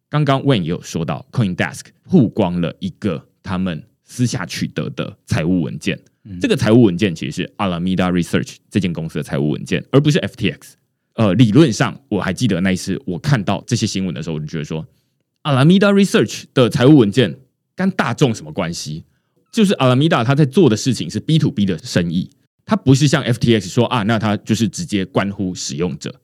[0.09, 5.99] 刚刚 Wayne 也有说到，CoinDesk 曝光了一个他们私下取得的财务文件。
[6.41, 10.75] 这个财务文件其实是 Alameda Research 这间公司的财务文件，而不是 FTX。
[11.15, 14.87] 呃，理论上我还记得那一次我看到这些新闻的时候，我就觉得说
[15.45, 17.39] ，Alameda Research 的财务文件
[17.75, 19.05] 跟大众什么关系？
[19.53, 22.31] 就是 Alameda 他在做的事情是 B to B 的生意，
[22.65, 26.21] 它不是像 FTX 说啊，那它就是直接关乎使用者。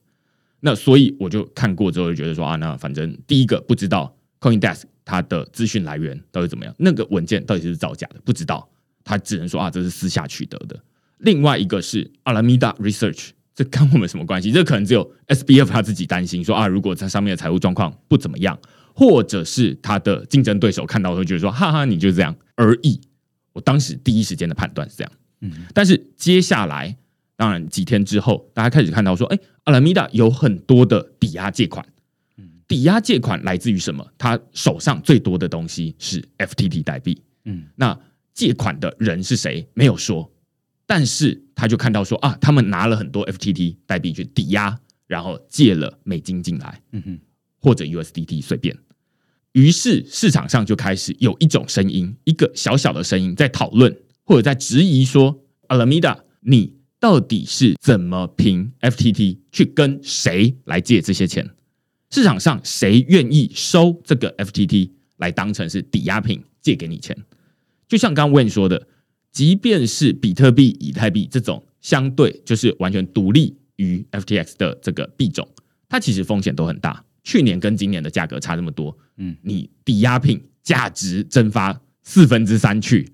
[0.65, 8.69] 那所以我就看过之后就觉得说啊，那反正第一个不知道 CoinDesk 它的资讯来源到底怎么样，那个文件到底是造假的，不知道，
[9.03, 10.81] 他只能说啊，这是私下取得的。
[11.19, 14.53] 另外一个是 Alameda Research，这跟我们什么关系？
[14.53, 18.57] 这可能只有 SBF 他自己担心说啊，如果在上面的财务状况不怎么样，
[18.95, 23.01] 或者是他的竞争对手看到会觉得说，哈哈，你就这样而已。
[23.53, 26.97] 我当时第一时间的判断是这样，嗯但是接下来，
[27.43, 31.85] 当然几天之后，大家开始看到说，哎，Alameda 有很多的抵押借款，
[32.69, 34.09] 抵押借款来自于什么？
[34.17, 37.99] 他手上最多的东西是 FTT 代币，嗯那
[38.33, 39.67] 借款的人是谁？
[39.75, 40.33] 没有说，
[40.87, 44.79] 但是他就看到说啊，他们拿了很多 FTT 代币去抵押，
[45.09, 47.21] 然后借了美金进来，嗯哼
[47.59, 48.79] 或者 USDT 随便。
[49.51, 61.51] 于是市场上就开始有一种声音，一个小小的声音在讨论或者在质疑说，Alameda，你到底是怎么凭 FTT 去跟谁来借这些钱？
[62.11, 67.17] 市场上谁愿意收这个 FTT 来当成是抵押品借给你钱？
[67.89, 68.87] 就像刚刚 Wayne 说的，
[69.33, 75.49] 即便是比特币、以太币这种相对就是完全独立于 FTX 的这个币种，
[75.89, 77.05] 它其实风险都很大。
[77.25, 83.13] 去年跟今年的价格差这么多，嗯你抵押品价值蒸发四分之三去，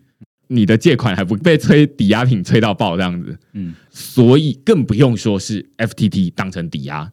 [0.49, 7.13] 你的借款还不被催抵押品催到爆这样子，嗯所以更不用说是 FTT 当成抵押。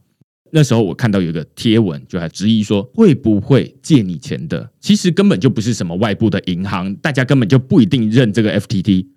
[0.51, 9.07] 那时候我看到有一个贴文，就还质疑说，会不会借你钱的，其实根本就不是什么外部的银行，大家根本就不一定认这个 FTT，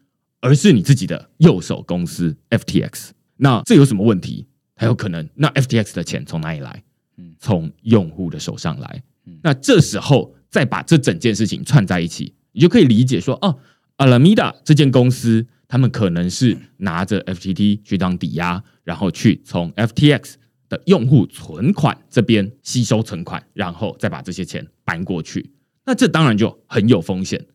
[0.40, 3.10] 而是你自己的右手公司 FTX。
[3.36, 4.46] 那这有什么问题？
[4.74, 6.82] 还有可能，那 FTX 的钱从哪里来？
[7.18, 9.38] 嗯从用户的手上来嗯。
[9.42, 13.56] 那这时候再把这整件事情串在一起，你就可以理解说，哦
[13.98, 20.34] ，Alameda 这间公司，他们可能是拿着 FTT 去当抵押，然后去从 FTX
[20.68, 25.50] 的用户存款这边吸收存款，然后再把这些钱搬过去。
[25.84, 27.46] 那这当然就很有风险。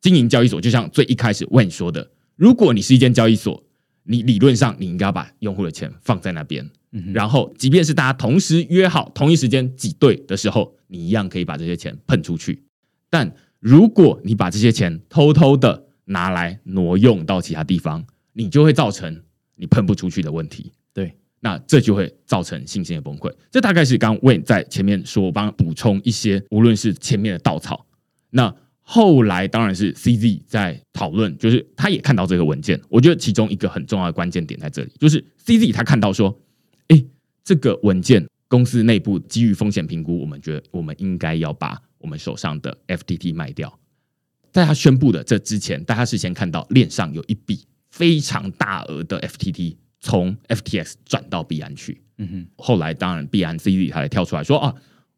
[0.00, 3.62] 经营交易所就像最一开始问说的，如果你是一间交易所，
[4.04, 12.64] 你理论上你应该要把用户的钱放在那边，嗯然后即便是大家同时约好同一时间挤兑的时候，你一样可以把这些钱喷出去。
[13.08, 19.22] 但如果你把这些钱偷偷的拿来挪用到其他地方，你就会造成
[19.54, 20.72] 你喷不出去的问题。
[20.92, 23.32] 对，那这就会造成信心的崩溃。
[23.52, 27.86] 这大概是刚 Wayne 在前面说，我帮他补充一些，无论是前面的稻草，
[28.30, 32.80] 那后来当然是 CZ 在讨论，就是他也看到这个文件。
[32.88, 36.36] 我觉得其中一个很重要的关键点在这里，就是 CZ 他看到说，
[36.88, 37.04] 哎，
[37.44, 43.78] 这个文件公司内部基于风险评估，我们觉得我们应该要把我们手上的 FTT 卖掉。
[44.50, 52.02] 在他宣布的这之前，大家事先看到链上有一笔非常大额的 FTT 从 FTX 转到币安去。
[52.18, 54.74] 嗯哼，后来当然币安 CZ 他才跳出来说啊，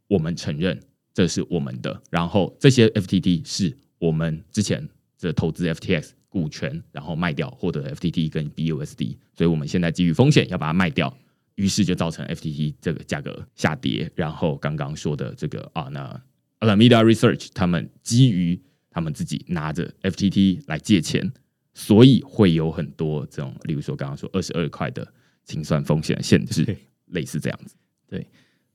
[0.06, 0.80] 我们承认
[1.12, 11.12] 这是我们的，然后这些 FTT 是我们之前的投资 FTX 股权，然后卖掉获得 FTT 跟 BUSD，所以我们现在基于风险要把它卖掉，
[11.56, 14.10] 于是就造成 FTT 这个价格下跌。
[14.14, 16.22] 然后刚刚说的这个啊，那
[16.64, 21.32] Alameda Research 他们基于他们自己拿着 FTT 来借钱，
[21.74, 25.12] 所以会有很多这种，例如说刚刚说二十二块的
[25.44, 27.74] 清算风险限制，类似这样子。
[28.08, 28.26] 对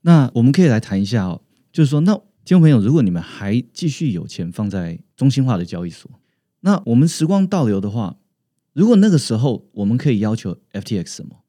[0.01, 2.13] 那我们可以来谈一下哦，就是说，那
[2.45, 6.09] 听众朋友，如果你们还继续有钱放在中心化的交易所，
[6.61, 8.17] 那我们时光倒流的话，
[8.73, 11.43] 如果那个时候我们可以要求 FTX 什么？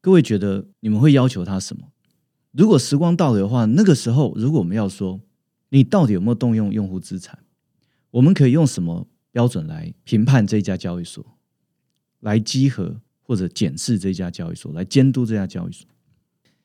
[0.00, 1.88] 各位觉得你们会要求他什么？
[2.50, 5.20] 如果时光倒流的话，那个时候如果我们要说
[5.72, 7.38] 你到底有没有动用用户资产，
[8.10, 11.24] 我们可以用什么标准来评判这家交易所，
[12.20, 15.86] 来稽核或者检视这家交易所，来监督这家交易所？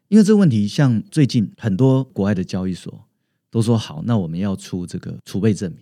[0.10, 3.08] 因为这个问题，像最近很多国外的交易所
[3.50, 5.80] 都说好，那我们要出这个储备证明。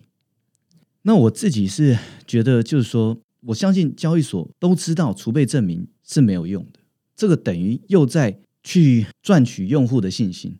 [1.02, 6.78] 那我自己是觉得，就是说，我相信交易所都知道储备证明是没有用的，
[7.16, 10.56] 这个等于又在去赚取用户的信心。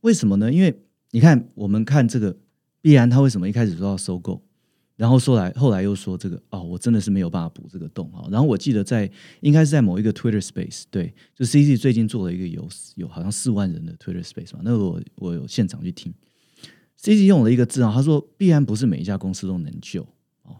[0.00, 0.50] 为什么呢？
[0.50, 0.82] 因为
[1.14, 2.36] 你看，我们看这个
[2.80, 4.42] 必然，他为什么一开始说要收购？
[4.96, 8.26] 然后说来，后来又说这个哦，我真的是没有办法补这个洞啊。
[8.32, 9.08] 然后我记得在
[9.40, 16.12] 应该是在某一个 Twitter Space，对，就 CZ 最近做了一个有有好像四万人的 Twitter Space 嘛，那个我我有现场去听
[17.00, 20.02] ，CZ 用了一个字啊，他说必然不是每一家公司都能救
[20.42, 20.56] 哦。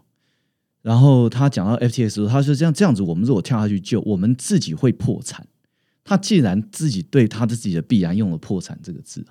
[0.81, 5.45] 然后他讲到 FTX 的时候，他说这样这样子，我们如果跳下去救，我们自己会破产。
[6.05, 9.25] 他既然自己对他的自己的必然用了破产这个字，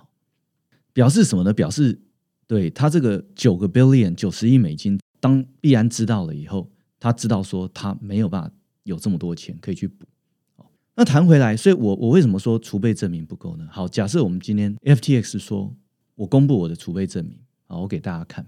[0.95, 1.53] 表示什么呢？
[1.53, 2.01] 表示
[2.47, 8.51] 对他这个九个 billion 九十亿美金，当必然知道了以后，他知道说他没有办法
[8.85, 10.07] 有这么多钱可以去补。
[10.97, 13.67] 那谈回来，所以我我为什么说储备证明不够呢？
[13.71, 15.75] 好，假设我们今天 FTX 说
[16.15, 18.47] 我公布我的储备证明，好，我给大家看，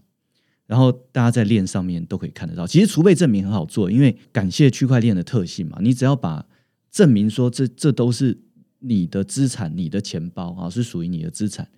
[0.67, 2.65] 然后大家在链上面都可以看得到。
[2.65, 6.47] 其实储备证明很好做，因为感谢区块链的特性嘛，你只要把
[6.93, 8.39] 证明说这这都是
[8.79, 11.69] 你的资产，你的钱包啊是属于你的资产。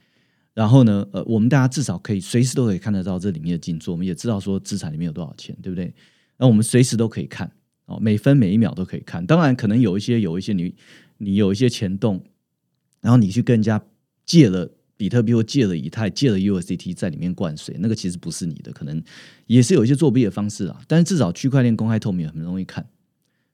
[0.59, 5.95] 然后呢，呃，我们大家至少可以随时都可以看得到这里面的进出，我们也知道说资产里面有多少钱，对不对？
[6.37, 7.49] 那我们随时都可以看
[7.87, 9.25] 哦，每分每一秒都可以看。
[9.25, 10.75] 当然，可能有一些有一些你
[11.19, 12.21] 你有一些钱洞，
[13.01, 13.81] 然后你去跟人家
[14.27, 19.01] 借了比特币或借了以太、借了 USDT 在里面灌水，那个其实不是你的，可能
[19.47, 20.81] 也是有一些作弊的方式啊。
[20.89, 22.85] 但是至少区块链公开透明，很容易看。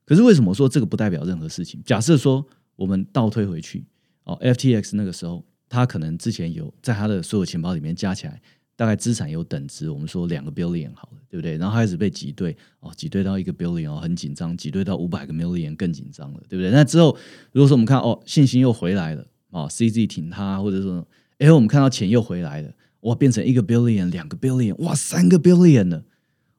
[0.06, 1.82] 可是为什么说这个不代表任何事情？
[1.84, 3.84] 假设说我们倒推回去
[4.24, 5.44] 哦，FTX 那个时候。
[5.68, 8.40] 他可能之前有在他的所有钱包里面加起来，
[8.76, 11.56] 大概资产有等值，我们说两个 billion 好了，对不对？
[11.56, 16.70] 然后开始被挤兑，哦，挤兑到一个 billion 哦，很紧张；挤兑到五百个 million 更紧张了，对不对？
[16.70, 17.16] 那之后，
[17.52, 21.06] 如果说我们看哦，信心又回来了，哦，CZ 挺他，或者说，
[21.38, 26.04] 哎，我们看到钱又回来了，哇，变成一个 billion、两个 billion，哇，三个 billion 了，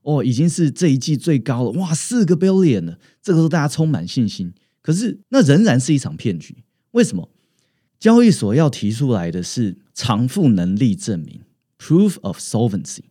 [0.04, 7.30] 哦，已经是这一季最高了，哇，四个 billion 了，这个时候大家充满信心，可是那仍然是一场骗局，为什么？
[8.00, 11.42] 交易所要提出来的是偿付能力证明
[11.80, 13.02] （proof of solvency），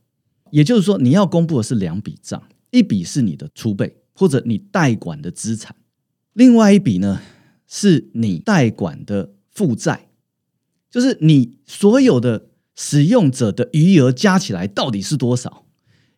[0.51, 5.75] 也就是说，你要公布的是两笔账，一笔是你的储备或者你代管的资产，
[6.33, 7.21] 另外一笔呢
[7.67, 10.09] 是你代管的负债，
[10.91, 15.64] 就是你所有的使用者的余额加起来到底是多少。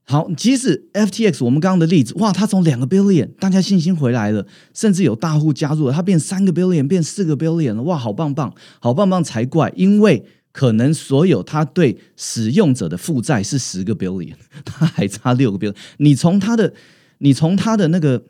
[0.08, 16.72] 好，即使 FTX 我们刚刚的例子，哇，它从两个 billion，大家信心回来了，甚至有大户加入了，它变三个 billion，变四个 billion 了，哇，好棒棒，好棒棒才怪，因为可能所有它对使用者的负债是十个 billion， 它还差六个 billion，你从它的，
[17.18, 18.22] 你从它的那个。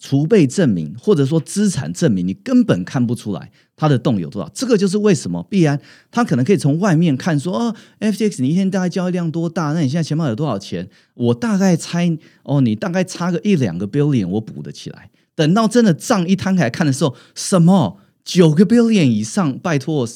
[0.00, 4.50] 储备证明或者说资产证明，你根本看不出来它的洞有多少。
[4.54, 9.72] 这个就是为什么必然他可能可以从外面看说哦，FTX 你一天大概交易量多大？
[9.72, 10.88] 那你现在钱包有多少钱？
[11.14, 15.10] 我大概猜哦，你大概差个一两个 billion 我补得起来。
[15.34, 19.58] 等到真的账一摊开来看的时候，什么九个 billion 以上？
[19.58, 20.08] 拜托，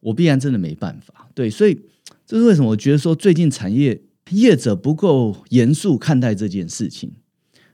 [0.00, 1.28] 我必然真的没办法。
[1.34, 1.80] 对，所以
[2.26, 2.68] 这是为什么？
[2.70, 7.12] 我觉得说最近产业业者不够严肃看待这件事情。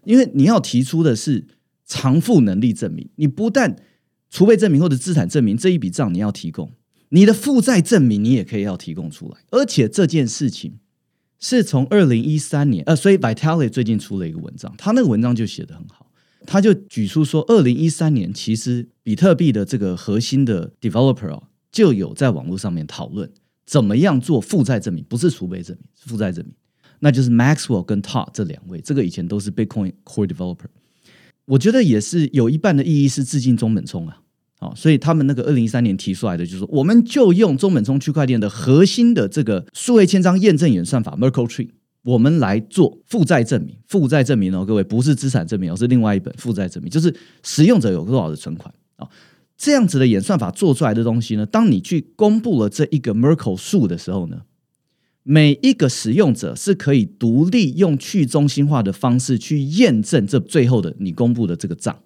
[0.05, 1.45] 因为你要提出的是
[1.85, 3.75] 偿付能力证明，你不但
[4.37, 6.71] 储备证明或者资产证明这一笔账你要提供，
[7.09, 10.75] 你的负债证明你也可以要提供出来，而且这件事情
[11.41, 16.11] 是从二零一三年，呃，所以 Vitaly 最近出了一个文章，他那个文章就写的很好，
[16.45, 21.41] 他就举出说，二零一三年其实比特币的这个核心的 developer
[21.73, 23.33] 就有在网络上面讨论
[23.65, 26.53] 怎么样做负债证明，不是储备证明，是负债证明。
[26.99, 30.69] 那就是 Maxwell 跟 Todd 这两位，这个以前都是 Bitcoin Core Developer，
[31.47, 34.21] 我觉得也是有一半的意义是致敬中本聪啊，
[34.67, 41.69] 好，所以他们那个二零一三年提出来的就是说，我们就用中本聪区块链的核心的这个数位签章验证演算法 Merkle Tree，
[42.03, 49.09] 我们来做负债证明，负债证明哦，各位不是资产证明而，是另外一本负债证明，就是使用者有多少的存款啊，
[49.57, 54.43] 这样子的演算法做出来的东西呢，当你去公布了这一个 Merkle 数的时候呢？
[55.29, 61.99] 每一个使用者是可以独立用去中心化的方式去验证这最后的你公布的这个账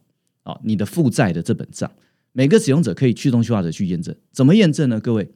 [0.42, 1.92] 啊，你的负债的这本账，
[2.32, 4.14] 每个使用者可以去中心化的去验证。
[4.32, 5.00] 怎么验证呢？
[5.00, 5.30] 各位，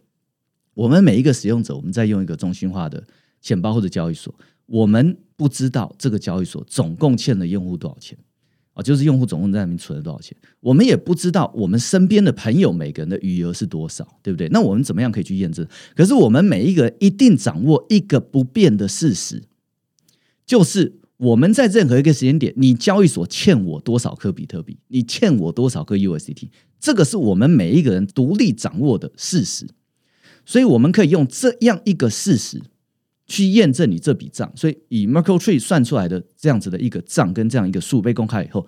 [0.75, 3.05] 我们每一个使用者，我们在用一个中心化的
[3.41, 4.35] 钱包或者交易所，
[4.67, 8.17] 我们不知道这个交易所总共欠了用户多少钱。
[8.75, 14.49] 啊，就是用户总共在那边存了多少钱，我们也不知道我们身边的朋友每个人的余额是多少，对不对？
[14.49, 15.65] 那我们怎么样可以去验证？
[15.95, 19.45] 可是我们每一个一定掌握一个不变的事实，
[20.45, 26.49] 就是我们在任何一个时间点，你交易所欠我多少颗比特币，你欠我多少颗 USDT，
[26.79, 29.67] 这个是我们每一个人独立掌握的事实，
[30.45, 32.63] 所以我们可以用这样一个事实。
[33.27, 38.67] 去验证你这笔账，所以以 Merkle Tree 算出来的这样子的一个账跟这样一个数被公开以后，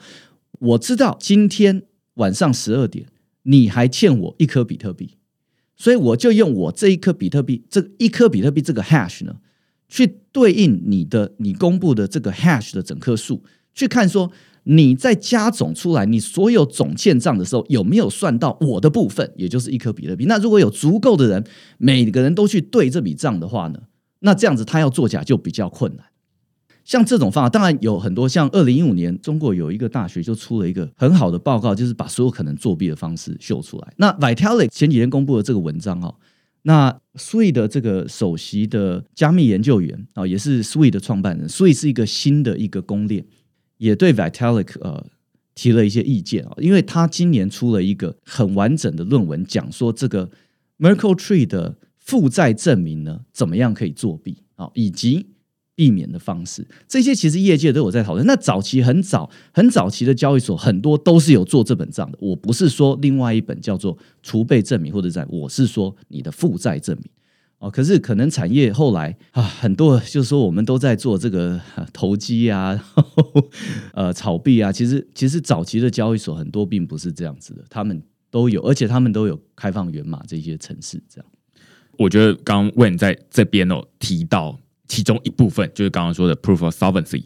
[0.61, 1.83] 我知道今天
[2.15, 3.05] 晚上十二点
[3.43, 5.19] 你还欠我一颗比特币，
[5.77, 9.37] 所以我就用我这一颗比特币这一颗比特币这个 hash 呢，
[9.89, 13.43] 去对应你的你公布的这个 hash 的整棵数，
[13.75, 14.31] 去看说
[14.65, 20.25] 你在加总出来你所有总欠账的时候有没有算到我的部分，也就是一颗比特币。
[20.27, 21.45] 那如果有足够的人
[21.79, 23.81] 每个人都去对这笔账的话呢？
[24.21, 26.07] 那这样子，他要作假就比较困难。
[26.85, 28.29] 像这种方法，当然有很多。
[28.29, 33.93] 像二零一五年，中国有一个大学就出了一个很好的报告，就是把所有可能作弊的方式秀出来。
[33.99, 36.15] 那 Vitalik 前几天公布的这个文章哈，
[36.67, 43.25] 那 Sui 的这个首席的加密研究员啊，也是 Sui 的创办人，，Sui 是一个新的一个公链，
[43.79, 45.07] 也对 Vitalik 呃
[45.55, 50.31] 提了一些意见啊，因为他今年出了一个很完整的论文，讲说这个
[50.79, 51.77] Merkle Tree 的。
[51.99, 54.71] 负债证明呢，怎么样可以作弊啊？
[54.75, 55.27] 以及
[55.77, 58.27] 避免的方式，这些其实业界都有在讨论。
[58.27, 62.17] 那早期很早、很早期的交易所，很多都是有做这本账的。
[62.21, 67.05] 我不是说另外一本叫做储备证明或者在，我是说你的负债证明
[67.59, 67.71] 哦。
[67.71, 71.61] 可是可能产业后来啊，很多就是说我们都在做这个
[71.93, 72.83] 投机啊，
[73.93, 74.73] 呃，炒币啊。
[74.73, 81.31] 其实其实早期的交易所很多并不是这样子的，他们都有，而且他们都有开放源码这些城市这样。
[81.99, 87.25] 我觉得刚刚 Wen 在这边哦提到其中一部分，就是刚刚说的 Proof of Solvency，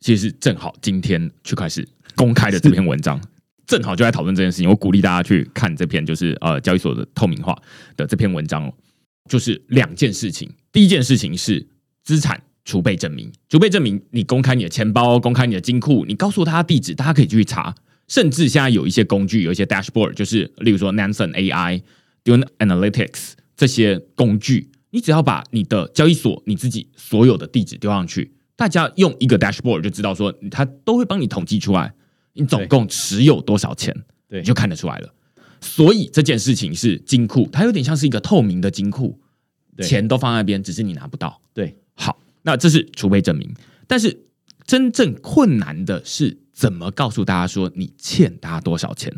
[0.00, 3.20] 其实正好今天去开始公开的这篇文章，
[3.66, 4.68] 正好就在讨论这件事情。
[4.68, 7.56] 我鼓励大家去看这篇，就是呃交易所的透明化
[7.96, 8.72] 的这篇文章哦，
[9.28, 10.50] 就是两件事情。
[10.72, 11.66] 第一件事情是
[12.02, 17.74] 资产储备证明，储备证明你公开你的钱包，公开你的金库，你告诉他地址，大家可以去查。
[18.08, 21.82] 甚至现在有一些工具，有一些 dashboard，就是例如说 Nansen AI、
[22.24, 23.32] Dune Analytics。
[23.58, 31.92] 这些工具，你只要把你的交易所你自己所有的地址丢上去，大家用一个 dashboard 就知道说，它都会帮你统计出来，
[32.34, 33.94] 你总共持有多少钱，
[34.28, 35.12] 对，你就看得出来了。
[35.60, 39.18] 所以这件事情是金库，它有点像是一个透明的金库，
[39.82, 41.40] 钱都放在那边，只是你拿不到。
[41.52, 43.52] 对，好，那这是储备证明。
[43.86, 44.24] 但是
[44.66, 49.12] 真正困难的是怎么告诉大家说你欠大家多少钱？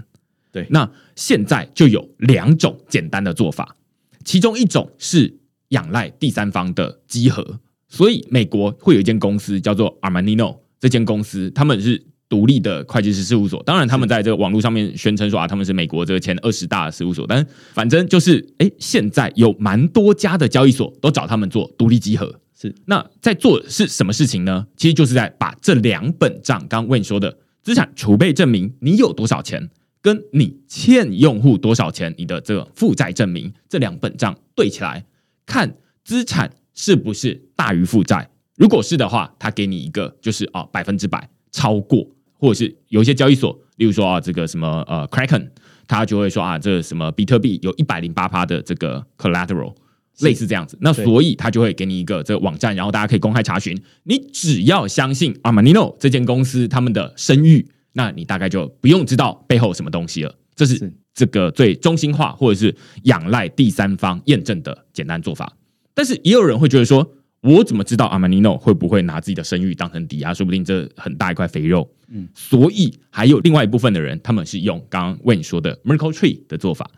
[0.51, 3.77] 对，那现在就有两种简单的做法。
[4.25, 5.38] 其中一种是
[5.71, 7.59] 仰赖第三方的集合，
[7.89, 13.63] 所以美国会有一间公司叫做 Armanino，这间公司他们是独立的会计师事务所。
[13.63, 17.27] 当然，他们在这个网络上面宣称说啊，他们是美国这个前二十大的事务所。
[17.27, 22.41] 但反正就是，哎，现在有蛮多家的交易所都找他们做独立集合。
[22.61, 24.67] 是，那在做是什么事情呢？
[24.77, 29.71] 其实就是在把这两本账，刚刚问你说的资产储备证明你有多少钱，
[30.03, 35.05] 跟你欠用户多少钱，你的这个负债证明这两本账对起来，
[35.49, 35.75] 看
[36.05, 36.53] 资产。
[36.81, 38.31] 是不是大于负债？
[38.55, 42.07] 如果是的话，他给你一个就是啊百分之百超过，
[42.39, 45.49] 或者是有一些交易所，例如说啊这个什么呃 Kraken，
[45.89, 49.75] 他就会说啊这什么比特币有一百零八趴的这个 collateral，
[50.21, 50.79] 类似这样子。
[50.81, 53.77] 那所以他就会给你一个这个网站，然后大家可以公开查询。
[54.05, 60.33] 你只要相信 Armanino 这间公司他们的声誉，那你大概就不用知道背后什么东西了。
[60.55, 65.53] 这是这个最中心化或者是仰赖第三方验证的简单做法。
[65.93, 70.33] 但是也有人会觉得说，我怎么知道阿玛尼诺会不会拿自己的声誉当成抵押？
[70.33, 71.91] 说不定这很大一块肥肉。
[72.09, 76.89] 嗯，所以还有另外一部分的人，他们是用刚刚为你说的 Merkle Tree 的做法。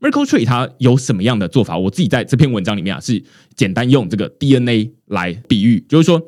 [0.00, 1.78] Merkle Tree 它有什么样的做法？
[1.78, 3.22] 我自己在这篇文章里面啊，是
[3.54, 6.20] 简单用这个 DNA 来比喻，就是说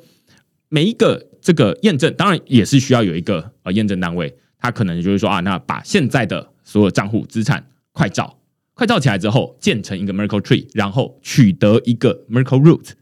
[0.69, 7.63] 每一个这个验证，当然也是需要有一个呃验证单位，它可能就是说啊，那把现在的所有账户资产
[7.93, 8.39] 快照。
[8.73, 12.93] 快照起来之后，建成一个 Merkle Tree，然后取得一个 Merkle Root。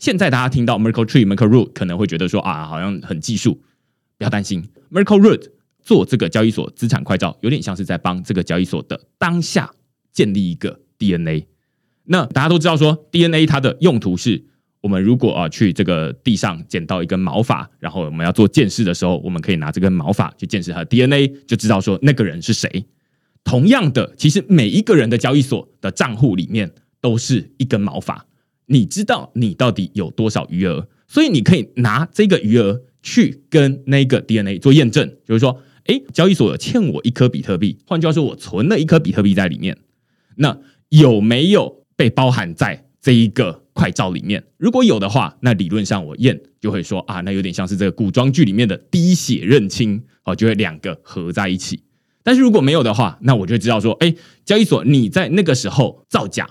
[0.00, 3.62] 现在大家听到 Merkle Tree、Merkle Root，可能会觉得说啊，好像很技术。
[4.18, 5.44] 不要担心，Merkle Root
[5.80, 9.70] 做这个交易所资产快照，有点像是在帮这个交易所的当下
[10.12, 11.46] 建立一个 DNA。
[12.04, 14.44] 那大家都知道说，DNA 它的用途是
[14.80, 22.84] 我们如果啊去这个地上捡到一根毛发，然后我们要做鉴识的时候，我们可以拿这根毛发去鉴识它的 DNA，就知道说那个人是谁。
[23.44, 26.70] 同样的，其实每一个人的交易所的账户里面
[27.00, 28.26] 都是一根毛发，
[28.66, 39.76] 你知道你到底有多少余额，所以你可以拿这个余额去跟那个 DNA 做验证，就是说，哎，交易所有欠我一颗比特币，换句话说，我存了一颗比特币在里面，
[40.36, 40.56] 那
[40.90, 44.44] 有没有被包含在这一个快照里面？
[44.58, 51.80] 如果有的话，那理论上我验就会说啊，那有点像是这个古装剧里面的滴血认亲，哦，就会两个合在一起。
[52.22, 54.14] 但是如果没有的话，那我就知道说，哎，
[54.44, 56.48] 交易所你在那个时候造假，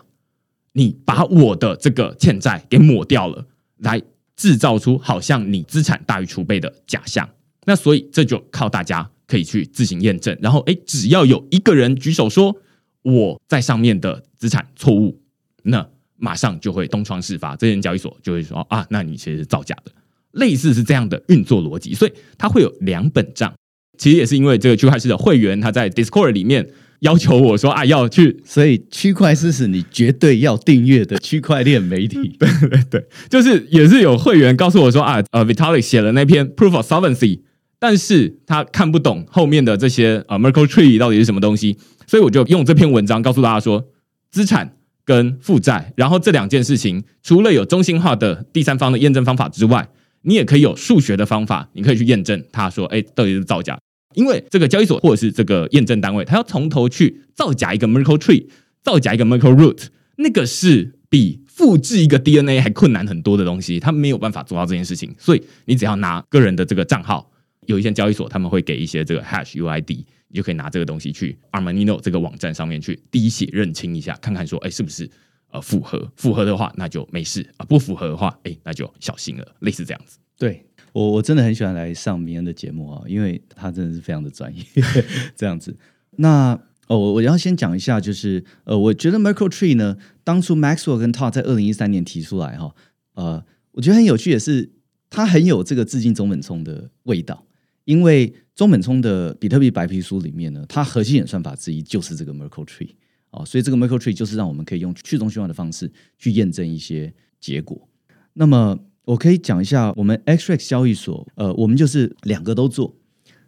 [0.74, 3.45] 你把我的这个欠债给抹掉了，
[3.78, 4.01] 来
[4.36, 7.30] 制造出好像你资产大于储备的假象。
[7.65, 10.36] 那所以这就靠大家可以去自行验证。
[10.41, 12.55] 然后，哎，只要有一个人举手说
[13.03, 15.22] 我在上面的资产错误，
[15.63, 19.91] 那马上就会东窗事发，这间交易所就会说啊，那你其实是造假的。
[20.32, 23.53] 类似是这样的运作逻辑，所以它会有两本账。
[23.99, 26.67] 其实也是因为这个区块链的会员他在 Discord 里面
[27.01, 32.35] 要求我说啊要去，所以区块链是你绝对要订阅的区块链媒体。
[32.39, 37.41] 对对对，就是也是有会员告诉我说啊，呃，Vitalik 写了那篇 Proof of Solvency，
[37.77, 41.77] 但是他看不懂后面的这些呃 Merkle Tree 到底是什么东西，
[42.07, 43.85] 所以我就用这篇文章告诉大家说，
[44.31, 44.75] 资产
[45.05, 49.89] 跟负债，然后这两件事情除了有中心化的第三方的验证方法之外，
[50.23, 53.79] 你也可以有数学的方法，你可以去验证他说，哎，到底是造假。
[54.16, 58.47] 因为这个交易所或者是这个验证单位，他要从头去造假一个 Merkle Tree，
[58.82, 59.88] 造假一个 Merkle Root，
[60.18, 65.14] 那个是比复制一个 DNA 还困难很多的东西，他没有办法做到这件事情。
[65.18, 67.32] 所以你只要拿个人的这个账号，
[67.68, 75.10] 有一些交易所他们会给一些这个 Hash UID，你就可以拿这个东西去 Armanino 这个网站上面去滴血认清一下，看看说，哎，是不是
[75.51, 76.12] 呃符合？
[76.16, 79.55] 符合的话那就没事啊，不符合的话，哎，那就小心了。
[79.60, 80.66] 类似这样子，对。
[80.93, 84.63] 我我真的很喜欢来上明恩的节目啊，因为他真的是非常的专业，
[85.35, 85.75] 这样子。
[86.17, 92.73] 那哦，我我要先讲一下，就是呃，我觉得 Merkle Tree 呢，当初 Maxwell 跟 Todd 在二零一三年提出来哈，
[93.13, 94.71] 呃，我觉得很有趣，也是
[95.09, 97.45] 它很有这个致敬中本聪的味道，
[97.85, 102.89] 因为中本聪的比特币白皮书里面呢，它核心演算法之一就是这个 Merkle Tree
[103.29, 107.87] 哦，所以这个 Merkle Tree 就是让我们可以用去中心化的方式去验证一些结果。
[108.33, 108.77] 那么
[109.10, 112.95] 我可以讲一下，我们 XRX 交易所，呃，我们就是两个都做。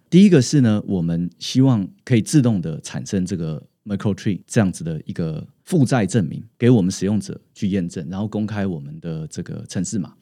[0.09, 10.15] 第一个是呢，我们希望可以自动的产生这个 Merkle Tree 这样子的一个负债证明，给我们使用者去验证，然后公开我们的这个城市码。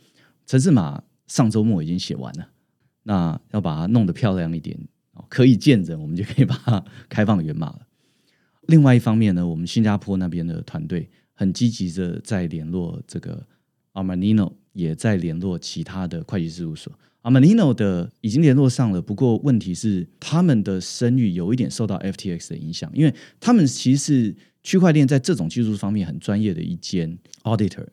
[0.46, 2.50] 城市码上周末已经写完了，
[3.04, 4.78] 那要把它弄得漂亮一点，
[5.30, 7.88] 可以见人，我们就可以把它开放源码了。
[8.64, 13.48] 另外一方面呢，我们新加坡那边的团队很积极的在联络这个
[13.94, 14.52] Armanino。
[14.74, 16.92] 也在联络其他的会计事务所
[17.24, 19.02] ，Armanino 的已经联络上了。
[19.02, 27.88] 不过问题是，他们的声誉有一点受到 FTX 的影响，因为他们其实是区块链在这种技术方面很专业的一间 auditor，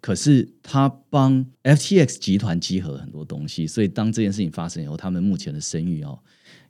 [0.00, 6.18] 可是他帮 FTX 集团集合了很多东西，所以当这件事情发生以后，他们目前的声誉哦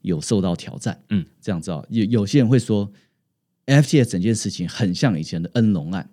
[0.02, 1.00] 有受到挑战。
[1.10, 2.90] 嗯，这样子哦，有有些人会说
[3.66, 6.08] ，FTX 整件事情很像以前的恩隆案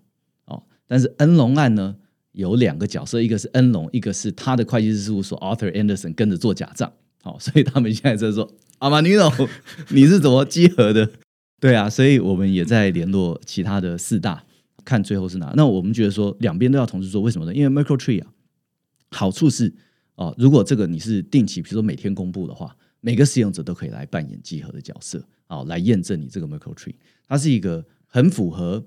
[0.46, 1.96] 哦，但是恩隆案呢
[2.34, 6.92] 有两个角色，一个是恩隆，一个是他的会计师事务所 Arthur Anderson 跟着做假账。
[7.22, 9.32] 好、所以他们现在在说阿玛尼诺，
[9.92, 11.10] 你是怎么集合的？
[11.62, 14.44] 对啊，所以我们也在联络其他的四大，
[14.84, 15.54] 看最后是哪。
[15.56, 17.54] 那我们觉得说两边都要同时做，为什么呢？
[17.54, 18.28] 因为 Merkle Tree 啊，
[19.12, 19.74] 好处是
[20.16, 28.84] 哦，如果这个你是定期，比如说每天公布的话，每个使用者都可以来扮演集合的角色，哦，来验证你这个 Merkle Tree，它是一个很符合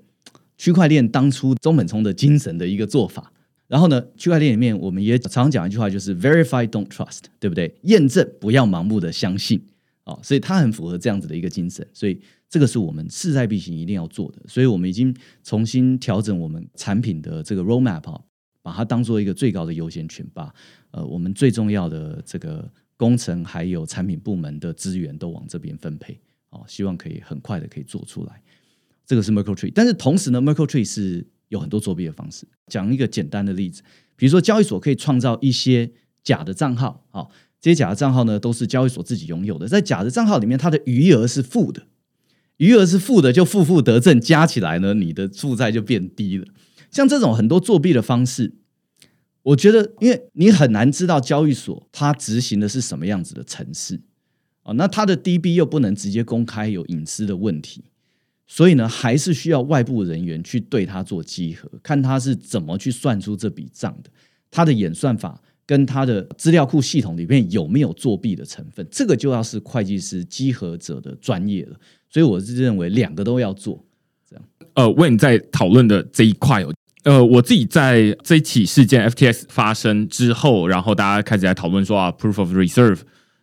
[0.59, 3.33] 区块链当初中本聪的精神的一个做法。
[3.67, 7.73] 然后呢，区块链里面我们也常常讲一句话，就是 “verify don't trust”，对不对？
[7.83, 9.61] 验证不要盲目的相信
[10.05, 12.17] 哦，所以它很符合这样子的一个精神，所以
[12.49, 14.39] 这个是我们势在必行一定要做的。
[14.47, 15.13] 所以我们已经
[15.43, 18.21] 重新调整我们产品的这个 roadmap 啊，
[18.61, 20.53] 把它当做一个最高的优先权，把
[20.91, 26.17] 呃我们最重要的这个工程还有产品部门的资源都往这边分配
[26.51, 28.41] 哦，希望可以很快的可以做出来。
[29.05, 32.47] 这个是 Merkle Tree，但是同时呢，Merkle Tree 是有很多作弊的方式。
[32.67, 33.81] 讲一个简单的例子，
[34.15, 35.91] 比如说交易所可以创造一些
[36.23, 41.87] 假的账号，好、这些假的账号呢都是交易所自己拥有的，在假的账号里面，它的余额是负的，
[42.57, 46.45] 余额是负的，就负负得正，加起来呢，你的负债就变低了。
[46.91, 48.55] 像这种很多作弊的方式，
[49.43, 54.01] 我觉得，因为你很难知道交易所它执行的是什么样子的程式
[54.63, 57.85] 哦，那它的 DB 又不能直接公开，有隐私的问题。
[58.47, 64.09] 所以呢，还是需要外部人员去对它做稽核，看它是怎么去算出这笔账的，
[64.49, 71.77] 它的演算法跟它的资料库系统里面有没有作弊的成分，这个就要是会计师稽核者的专业了。
[72.09, 73.83] 所以我是认为两个都要做。
[74.29, 74.45] 这样
[74.75, 76.73] 呃，为你在讨论的这一块哦，
[77.03, 82.99] 呃，我自己在这一起事件 FTX 发生之后，然后大家开始在讨论说啊，Proof of Reserve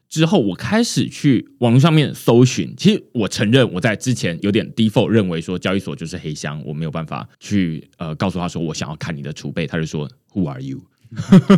[0.09, 2.73] 之后，我开始去网络上面搜寻。
[2.77, 10.83] 其实我承认我在之前有点 default 认为说交易所就是黑箱，我没有办法去呃告诉他说我想要看你的储备，他就说 Who are you？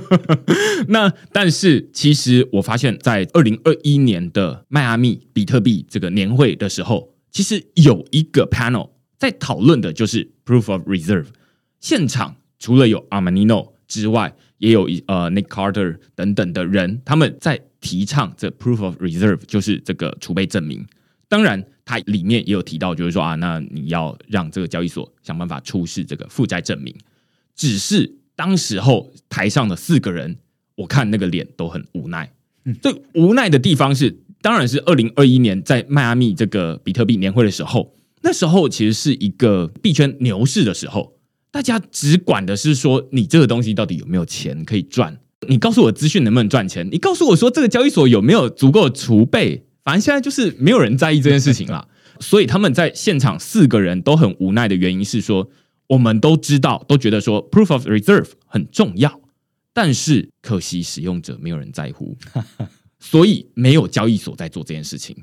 [0.89, 11.27] 那但是其实我发现，在二零二一年的迈阿密比特币这个年会的时候，其实有一个 panel 在讨论的就是 proof of reserve。
[11.81, 20.85] 现场除了有 Armanino 之外，也有一呃 Nick Carter 等等的人，他们在提倡这 proof of reserve，就是这个储备证明。
[21.29, 26.93] 当然，它里面也有提到，就是说啊，那你要让这个交易所想办法出示这个负债证明。
[27.55, 30.37] 只是当时候台上的四个人，
[30.75, 32.33] 我看那个脸都很无奈。
[32.83, 41.15] 最无奈的地方是，当然是二零二一年在迈阿密这个比特币年会的时候，那时候其实是一个币圈牛市的时候，
[41.51, 45.17] 大家只管的是说你这个东西到底有没有钱可以赚，
[45.49, 51.87] 你告诉我资讯能不能赚钱，你告诉我说这个交易所有没有足够的储备，反正现在就是没有人在意这件事情啦。
[52.19, 55.51] 所以他们在现场四个人都很无奈的原因是说，
[55.89, 59.21] 我们都知道，都觉得说 proof of reserve 很重要，
[59.75, 62.17] 但是可惜使用者没有人在乎，
[62.99, 65.15] 所以没有交易所在做这件事情。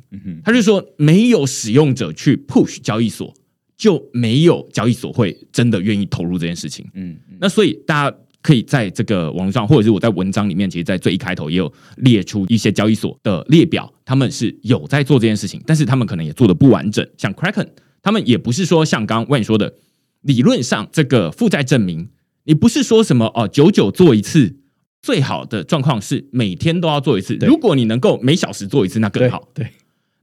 [0.44, 3.34] 他就说，没有使用者去 push 交易所，
[3.76, 6.88] 就没有交易所会真的愿意投入这件事情。
[6.94, 17.08] 嗯，那所以大家可以在这个网络上，或者是我在文章里面，其实，在最一开头也有列出一些交易所的列表，他们是有在做这件事情，但是他们可能也做的不完整。
[17.18, 17.70] 像 Kraken，
[18.02, 19.74] 他们也不是说像刚刚万说的，
[20.22, 22.10] 理论上这个负债证明，
[22.44, 24.58] 你不是说什么哦，久久做一次，
[25.02, 27.38] 最好的状况是每天都要做一次。
[27.42, 29.48] 如果你能够每小时做一次，那更对好。
[29.54, 29.72] 对，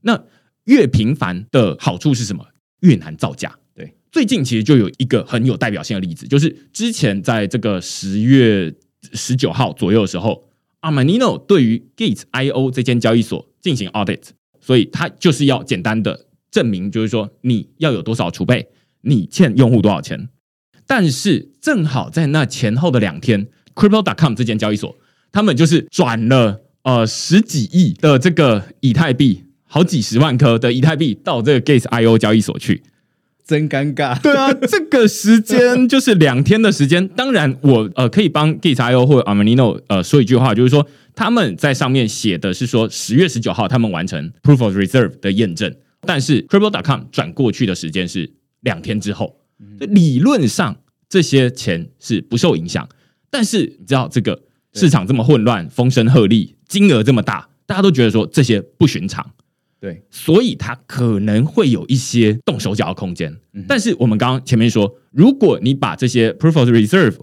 [0.01, 0.23] 那
[0.65, 2.45] 越频繁的好处是什么？
[2.81, 3.57] 越难造假。
[4.11, 8.73] 最近其实就有一个很有代表性的例子，就是之前在这个十月
[9.13, 10.49] 十九号左右的时候
[10.81, 14.21] ，Armanino 对于 Gate IO 这间交易所进行 audit，
[14.59, 18.67] 所以他就是要简单的证明，就是说你要有多少储备，
[19.01, 20.27] 你欠用户多少钱。
[20.85, 24.97] 但是正好在那前后的两天，Crypto.com 这间交易所，
[25.31, 32.83] 他们就是转了呃十几亿的这个以太币，好几十万颗的以太币到这个 Gate IO 交易所去。
[33.51, 34.17] 真尴尬。
[34.21, 37.05] 对啊，这个时间就是两天的时间。
[37.09, 48.31] 当然我，呃可以帮 GitIO 或者 Armenino 呃说一句话，就是说他们在上面写的是说十月十九号他们完成 Proof of Reserve 的验证，但是 Crypto.com 转过去的时间是
[48.61, 49.35] 两天之后。
[49.79, 50.77] 理论上
[51.09, 52.87] 这些钱是不受影响，
[53.29, 54.41] 但是你知道这个
[54.73, 59.31] 市场这么混乱、风声鹤唳、金额这么大，大家都觉得说这些不寻常。
[59.81, 63.35] 对，所以它可能会有一些动手脚的空间。
[63.67, 67.17] 但是我们刚刚前面说，如果你把这些 proof of reserve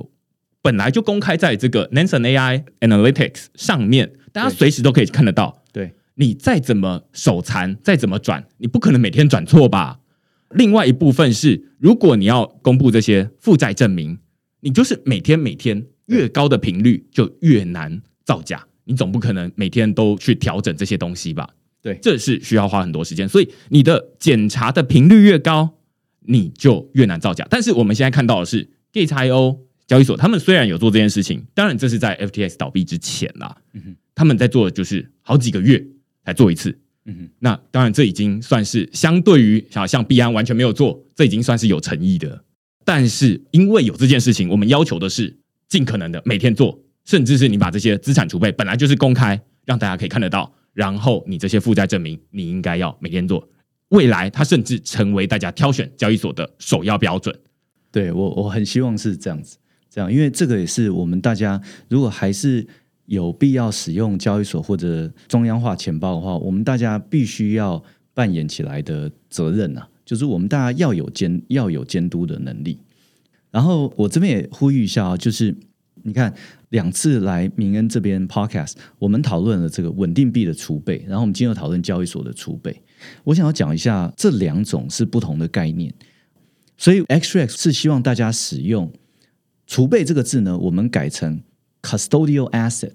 [0.61, 5.63] 本来就公开在这个 Nansen AI Analytics 上面，大家随时都可以看得到。
[5.73, 10.01] 对，你再怎么手残，再怎么转，你不可能每天转错吧？
[10.51, 14.19] 另外一部分是，如果你要公布这些负债证明，
[14.63, 21.49] 你就是每天每天越高的频率就越难造假，你总不可能每天都去调整这些东西吧？
[21.83, 25.76] 对这是需要花很多时间，所以你的检查的频率越高，
[26.26, 27.47] 你就越难造假。
[27.49, 35.83] 但是我们现在看到的是 Gate.io 交易所，他们虽然有做这件事情，当然这是在 FTX 倒闭之前啦，嗯他们在做的就是好几个月
[36.24, 36.76] 才做一次。
[37.05, 42.45] 嗯哼，那当然，这已经算是相对于像像币安完全没有做，这已经算是有诚意的。
[42.85, 53.49] 但是因为有这件事情，我们要求的是尽可能的每天做，甚至是你把这些资产储备本来就是公开，让大家可以看得到，然后你这些负债证明你应该要每天做。
[53.89, 57.37] 未来它甚至成为大家挑选交易所的首要标准。
[57.91, 59.59] 对我我很希望是这样子，
[59.91, 62.64] 这样，因为这个也是我们大家如果还是
[63.07, 67.83] 有必要使用交易所或者中央化钱包的话，我们大家必须要
[68.14, 72.79] 扮演起来的责任啊，就是我们大家要有监要有监督的能力。
[73.51, 75.53] 然后我这边也呼吁一下啊，就是
[76.09, 76.33] 你看
[76.71, 82.83] 两次来明恩这边 podcast，我们讨论了这个稳定币的储备，然后我们今天又讨论交易所的储备。
[83.25, 85.93] 我想要讲一下这两种是不同的概念。
[86.77, 88.93] 所以 XRX 是希望大家使用
[89.67, 91.43] “储备”这个字呢，我们改成
[91.83, 92.95] custodial asset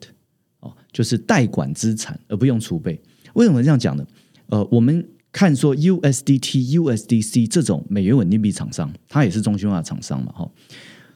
[0.61, 3.01] 哦，就是代管资产，而不用储备。
[3.33, 4.07] 为什么这样讲呢？
[4.47, 10.51] 呃，我们看说 USDT、USDC 这种美元稳定币厂商，它也是中心化厂商嘛，哈、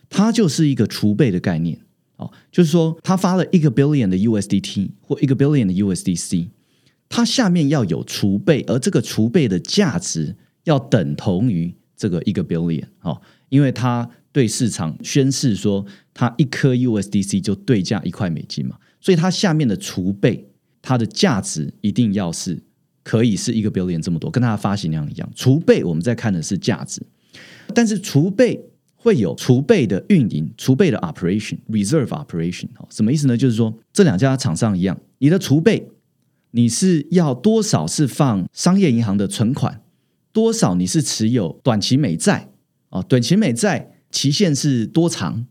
[0.09, 1.79] 它就是一个储备的概念
[2.17, 6.49] 哦，就是说他发了一个 billion 的 USDT 或一个 billion 的 USDC，
[7.09, 20.47] 它下面要有储备，而这个储备的价值要等同于这个一个 billion 哦，因为它对市场宣示说，它一颗 USDC 就对价一块美金嘛，所以它下面的储备，
[20.81, 22.61] 它的价值一定要是
[23.03, 25.31] 可以是一个 billion 这么多，跟它的发行量一样。
[25.35, 27.01] 储备我们在看的是价值，
[27.73, 28.59] 但是储备
[28.97, 33.37] 会有储备的运营、储备的 operation、reserve operation 哦，什么意思呢？
[33.37, 35.87] 就是说这两家厂商一样，你的储备
[36.51, 39.81] 你是要多少是放商业银行的存款，
[40.33, 42.49] 多少你是持有短期美债
[42.89, 45.45] 哦，短期美债期限是多长？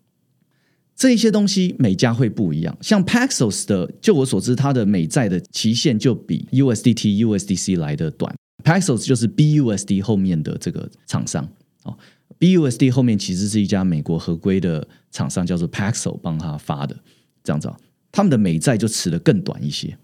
[0.96, 2.74] 这一些东西每家会不一样。
[2.80, 8.34] 像 Paxos 的，就我所知，它的美债的期限就比 USDT、USDC 来的短。
[8.64, 11.46] Paxos 就是 BUSD 后面的这个厂商
[11.82, 11.96] 哦
[12.38, 16.96] ，BUSD 后面其实是一家美国合规的厂商，叫做 Paxos 帮他发的，
[17.42, 17.76] 这样子啊，
[18.12, 19.96] 他们的美债就持的更短一些。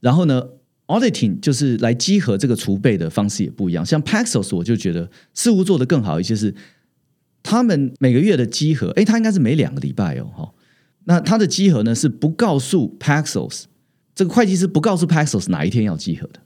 [0.00, 0.42] 然后呢
[0.86, 3.84] ，auditing 就是来集合这个储备的方式也不一样。
[3.84, 6.54] 像 Paxos 我就觉得似乎做得更好一些是。
[7.48, 10.52] 他们每个月的集合，诶，他应该是每两个礼拜哦，哈。
[11.04, 13.66] 那他的集合呢是不告诉 Paxos
[14.16, 16.40] 这个会计师不告诉 Paxos 哪一天要集合的，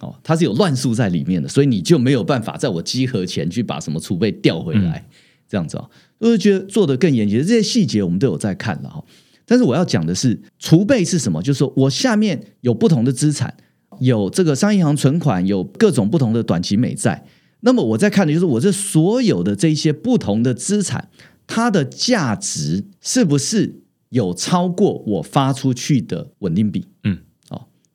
[0.00, 5.06] 哦，它是有乱数在里面的，所以你就没有办法在我集合前去把什么储备调回来，
[5.48, 9.04] 这样子啊、哦，我就觉得做的更严谨，这些细节我们都有在看了哈。
[9.46, 11.42] 但是我要讲的是，储备是什么？
[11.42, 13.52] 就是说我下面有不同的资产，
[13.98, 17.26] 有这个商业银行存款，有各种不同的短期美债。
[17.62, 21.10] 那么我在看的就是我这所有的这些不同的资产，
[21.46, 26.86] 它的价值是不是有超过我发出去的稳定币？
[27.02, 27.18] 嗯，哦，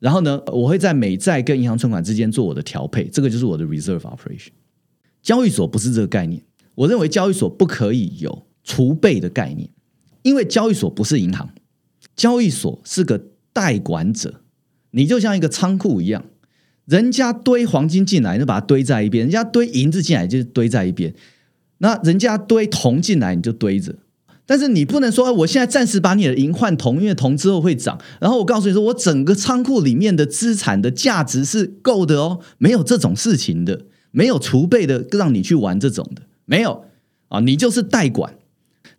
[0.06, 4.50] 然后呢，我会在美债跟银行存款之间做我的调配，这个就是我的 reserve operation。
[5.24, 6.44] 交易所不是这个概念，
[6.76, 9.68] 我认为交易所不可以有储备的概念，
[10.22, 11.50] 因为交易所不是银行，
[12.16, 13.20] 交易所是个
[13.52, 14.42] 代管者，
[14.92, 16.24] 你就像一个仓库一样。
[16.86, 21.12] 人家堆黄金进来，你就把它堆在一边；人家堆银子进来，就是堆在一边。
[21.80, 23.96] 那人家堆铜进来，你就堆着。
[24.46, 28.00] 但是你不能说，我现在暂时把你的银换铜，因为铜之后会涨。
[28.20, 33.82] 然后我告诉你说，我整个仓库里面的资产的价值是够的哦，没有这种事情的，
[34.12, 36.86] 没有储备的让你去玩这种的，没有
[37.30, 38.36] 啊，你就是代管。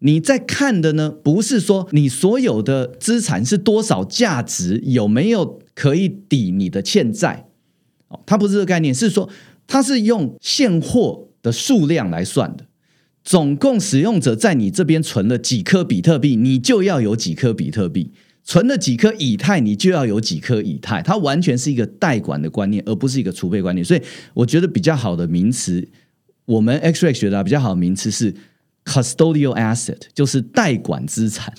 [0.00, 7.48] 你在看的呢，不是说你所有的资产是多少价值，有没有可以抵你的欠债。
[8.08, 9.28] 哦，它不是这个概念，是说
[9.66, 12.64] 它是用现货的数量来算的。
[13.26, 18.12] 总共使用者在你这边存了几颗比特币，你就要有几颗比特币；
[18.44, 21.02] 存了几颗以太，你就要有几颗以太。
[21.02, 23.84] 它完全是一个代管的观念，而不是一个储备观念。
[23.84, 24.00] 所以
[24.32, 25.88] 我觉得比较好的名词，
[26.44, 28.32] 我们 X Ray 学的比较好的名词是
[28.84, 31.52] custodial asset，就是代管资产，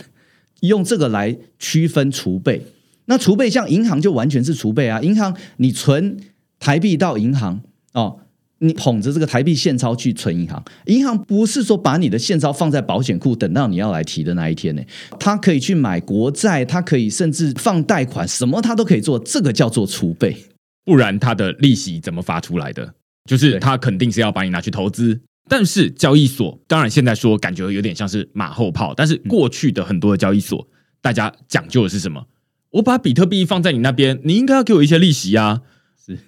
[0.61, 2.65] 用这个来区分储备。
[3.07, 6.17] 那储备像银行就完全是储备啊，银行你存。
[6.59, 7.61] 台币到银行
[7.93, 8.21] 哦，
[8.59, 14.81] 你捧着这个台币现钞去存银行，银行不是说把你的现钞放在保险库，等到你要来提的那一天呢，
[15.19, 20.35] 它可以去买国债，它可以甚至放贷款，什么它都可以做，这个叫做储备。
[20.85, 22.93] 不然它的利息怎么发出来的？
[23.29, 25.19] 就是对它肯定是要把你拿去投资。
[25.49, 30.67] 但是交易所当然现在说感觉有点像是马后炮，但是过去的很多的交易所，
[31.01, 32.25] 大家讲究的是什么？
[32.71, 35.61] 我把比特币放在你那边，你应该要给我一些利息啊，是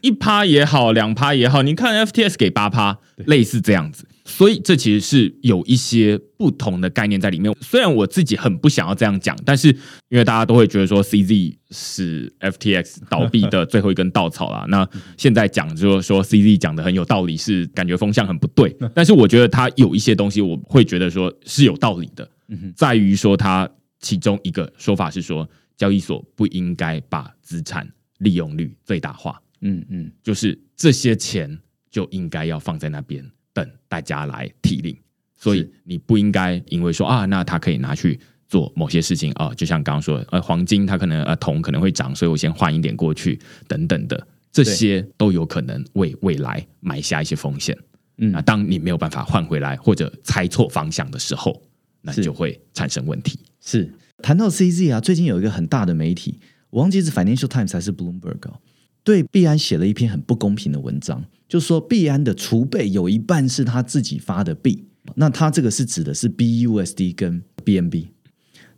[0.02, 4.06] 一趴也好，两趴也好，你看 FTS 给八趴，类似这样子。
[4.26, 7.52] 所以这其实是有一些不同的概念在里面。
[7.62, 9.70] 虽然我自己很不想要这样讲，但是
[10.10, 14.66] 因为大家都会觉得说 CZ 是 FTX 倒闭的最后一根稻草啦。
[14.70, 18.76] 那现在讲就是说 CZ 讲的很有道理，是感觉风向很不对。
[18.94, 22.30] 但是我觉得他有一些东西，我会觉得说是有道理的，
[22.76, 23.68] 在于说他
[24.00, 29.42] 其中一个说法是说，交易所不应该把资产利用率最大化。
[29.62, 31.60] 嗯嗯，就是这些钱
[31.92, 34.98] 就应该要放在那边等大家来提领，
[35.36, 47.78] 所以你不应该因为说啊，那他可以拿去做某些事情啊，就像刚刚说，呃，黄金它可能呃铜可能会涨，所以我先换一点过去等等的，这些都有可能为未来埋下一些风险。
[48.18, 48.32] 嗯。
[48.32, 51.62] 那当你没有办法换回来或者猜错方向的时候，
[52.02, 53.40] 那是就会产生问题。
[53.62, 53.92] 是。
[54.22, 56.40] 谈到 CZ 啊，最近有一个很大的媒体，
[56.72, 58.60] 我忘记是 Financial Times 还是 Bloomberg，、哦、
[59.04, 64.86] 对币安写了一篇很不公平的文章，就说币安的储备有一半是他自己发的币，
[65.16, 68.08] 那他这个是指的是 BUSD 跟 BNB。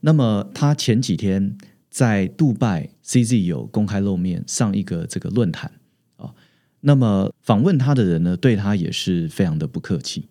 [0.01, 1.57] 那么他前几天
[1.89, 5.71] 在杜拜 CZ 有公开露面上一个这个论坛
[6.15, 6.33] 啊，
[6.79, 10.29] 那么访问他的人呢，对他也是非常的不客气。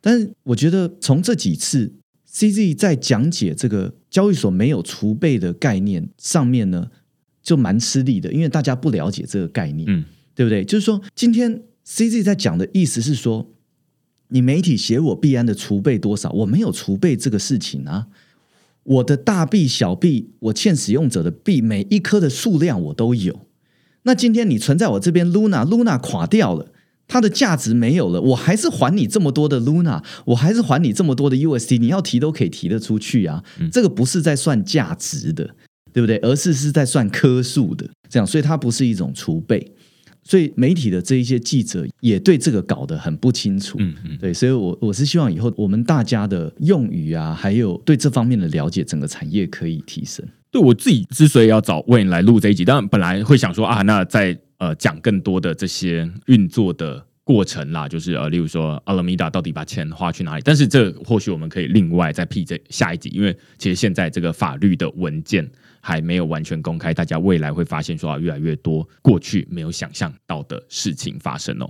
[0.00, 1.92] 但是我觉得从这几次
[2.30, 6.90] CZ 在讲解这个交易所没有储备的概念上面呢，
[7.44, 10.64] 就蛮吃力的，因为大家不了解这个概念，嗯，对不对？
[10.64, 13.52] 就是说，今天 CZ 在讲的意思是说，
[14.28, 18.08] 你媒体写我币安的储备多少，我没有储备这个事情啊。
[18.82, 23.46] 我的大币、小币，我欠使用者的币，每一颗的数量我都有。
[24.02, 26.70] 那今天你存在我这边，Luna，Luna 垮掉了，
[27.08, 33.42] 它的价值没有了，我还是还你这么多的 Luna，我还是还你这么多的 USD，你要提都可以提得出去啊。
[33.72, 35.54] 这个不是在算价值的，
[35.94, 36.18] 对不对？
[36.18, 39.66] 而是是在算颗数的，这样，所以它不是一种储备。
[40.24, 43.76] 所以媒体的这一些记者也对这个搞得很不清楚。
[43.78, 50.26] 嗯嗯，对，所以我我是希望以后我们大家的用语啊，还有对这方面的了解，整个产业可以提升。
[50.50, 60.42] 对我自己之所以要找 Wayne 来录这一集，当然本来会想说啊，那在呃讲更多的这些运作的过程啦，就是呃，例如说 Alameda 到底把钱花去哪里？
[60.42, 65.46] 但是这或许我们可以另外再 P 这下一集，因为其实现在这个法律的文件
[65.86, 71.68] 还没有完全公开，大家未来会发现说啊，越来越多过去没有想象到的事情发生哦。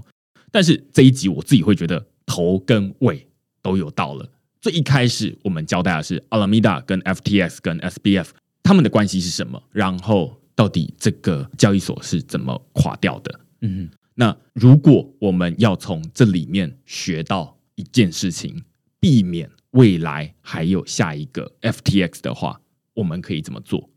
[0.52, 3.26] 但是这一集我自己会觉得头跟尾
[3.60, 4.30] 都有到了。
[4.60, 8.28] 最一开始我们交代的是 Alameda 跟 FTX 跟 SBF
[8.62, 13.40] 他们的关系是什么，然后到底这个交易所是怎么垮掉的。
[13.62, 18.62] 嗯，那如果我们要从这里面学到一件事情，
[19.00, 22.60] 避免未来还有下一个 FTX 的话，
[22.94, 23.90] 我们可以怎么做？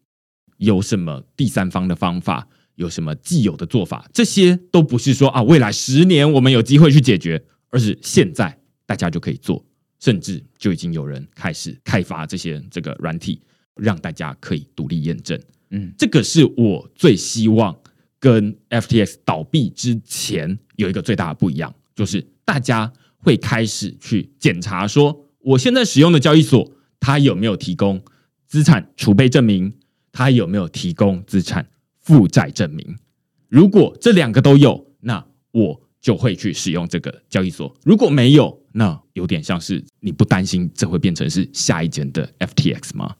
[0.58, 2.47] 有什么第三方的方法？
[2.76, 4.08] 有什么既有的做法？
[4.14, 8.55] 这些都不是说啊，未来十年我们有机会去解决，而是现在
[8.86, 9.66] 大家就可以做，
[9.99, 13.41] 甚至就已经有人开始开发这些这个软体，
[13.76, 15.39] 让大家可以独立验证。
[15.72, 17.76] 嗯，这个是我最希望
[18.20, 28.03] 跟 FTX 倒闭之前有一个最大的不一样，就是大家会开始去检查说，我现在使用的交易所它有没有提供
[28.45, 29.74] 资产储备证明，
[30.18, 31.63] 他有没有提供资产
[31.99, 32.97] 负债证明。
[33.49, 43.15] 如果这两个都有，那我就会去使用这个交易所；如果没有，那有点像是你不担心这会变成是下一间的 FTX 吗？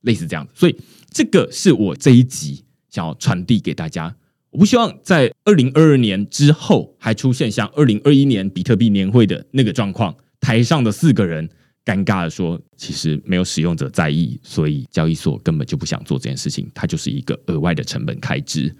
[0.00, 0.74] 类似这样子，所以
[1.10, 4.16] 这个是我这一集想要传递给大家。
[4.48, 11.50] 我不希望在二零二二年之后还出现像二零二一年比特币年会的那个状况，台上的四个人
[11.84, 18.74] 尴尬的说，其实没有使用者在意，所以交易所根本就不想做这件事情，它就是一个额外的成本开支，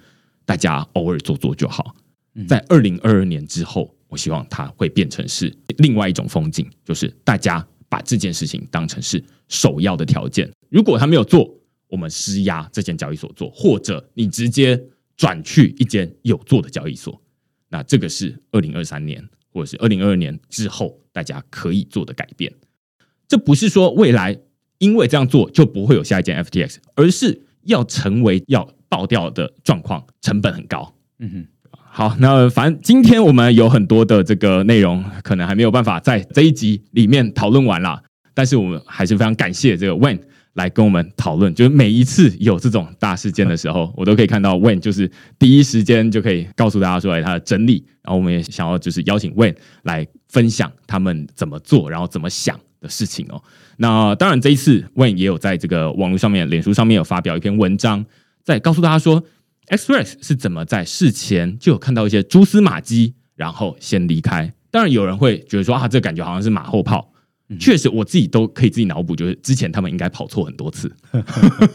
[0.45, 1.95] 大家偶尔做做就好。
[2.47, 10.49] 在二零二二年之后，我希望它会变成是另外一种风景，就是大家把这件事情当成是首要的条件。
[10.69, 11.53] 如果他没有做，
[11.89, 14.81] 我们施压这间交易所做，或者你直接
[15.17, 17.21] 转去一间有做的交易所。
[17.69, 22.53] 那这个是二零二三年或者是二零二二年之后大家可以做的改变。
[23.31, 24.37] 这不是说未来
[24.79, 30.93] 因为这样做就不会有下一件 FTX，而是要成为要爆掉的状况，成本很高。
[31.21, 38.03] 嗯哼，好，那反正今天我们有很多的这个内容，可能还没有办法在这一集里面讨论完啦。
[38.35, 40.19] 但是我们还是非常感谢这个 When
[40.55, 45.09] 来跟我们讨论，就是每一次有这种大事件的时候， 我都可以看到 When 就是
[45.39, 47.85] 第一时间就可以告诉大家说，哎，他的真理。
[48.03, 53.43] 然后我们也想要就是邀请 When 来分享他们怎么做，然后怎么想的事情哦。
[53.77, 58.05] 那当然这一次 When 也有在这个网络上面、脸书上面有发表一篇文章，
[58.43, 59.23] 在告诉大家说
[59.69, 64.53] ，Express 是怎么在事前就有看到一些蛛丝马迹，然后先离开。
[64.71, 67.07] 当然有人会觉得说啊，这感觉好像是马后炮。
[67.59, 70.89] 确实，我自己都可以自己脑补，就是之前他们应该跑错很多次。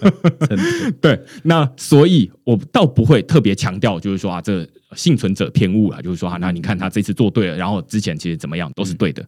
[1.02, 9.22] 对，那所以我倒不会特别强调，就是说啊，这幸存者偏误啊，就是说啊，那你看他这次做对了，然后之前其实怎么样都是对的，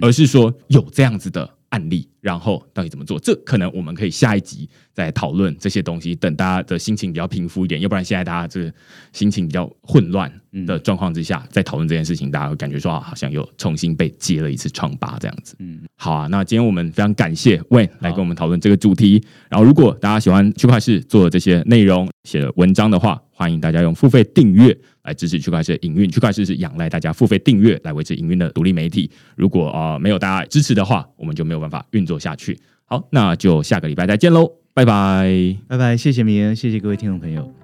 [0.00, 3.18] 而是说有这样子的案例，然后到底怎么做？
[3.18, 6.14] 这可能我们可以下一集再讨论这些东西。
[6.14, 8.72] 等大家的心情比较平复一点，要不然现在大家这个
[9.12, 10.32] 心情比较混乱
[10.66, 15.56] 的状况之下，在讨论这件事情，大家会感觉说啊，好像又重新被揭了一次疮疤这样子。
[15.58, 19.22] 嗯，好啊，那今天我们非常感谢 Wen 来跟我们讨论这个主题。
[19.48, 26.10] 然后，如果大家喜欢区块市做的这些内容、写文章的话，欢迎大家用付费订阅来支持区块市营运。
[26.10, 29.10] 区块市是仰赖大家付费订阅来维持营运的独立媒体。
[29.36, 32.58] 如果啊没有大家支持的话，我们就没有办法运作下去。
[32.84, 37.61] 好，那就下个礼拜再见喽，拜拜，拜拜，谢谢明恩，谢谢各位听众朋友。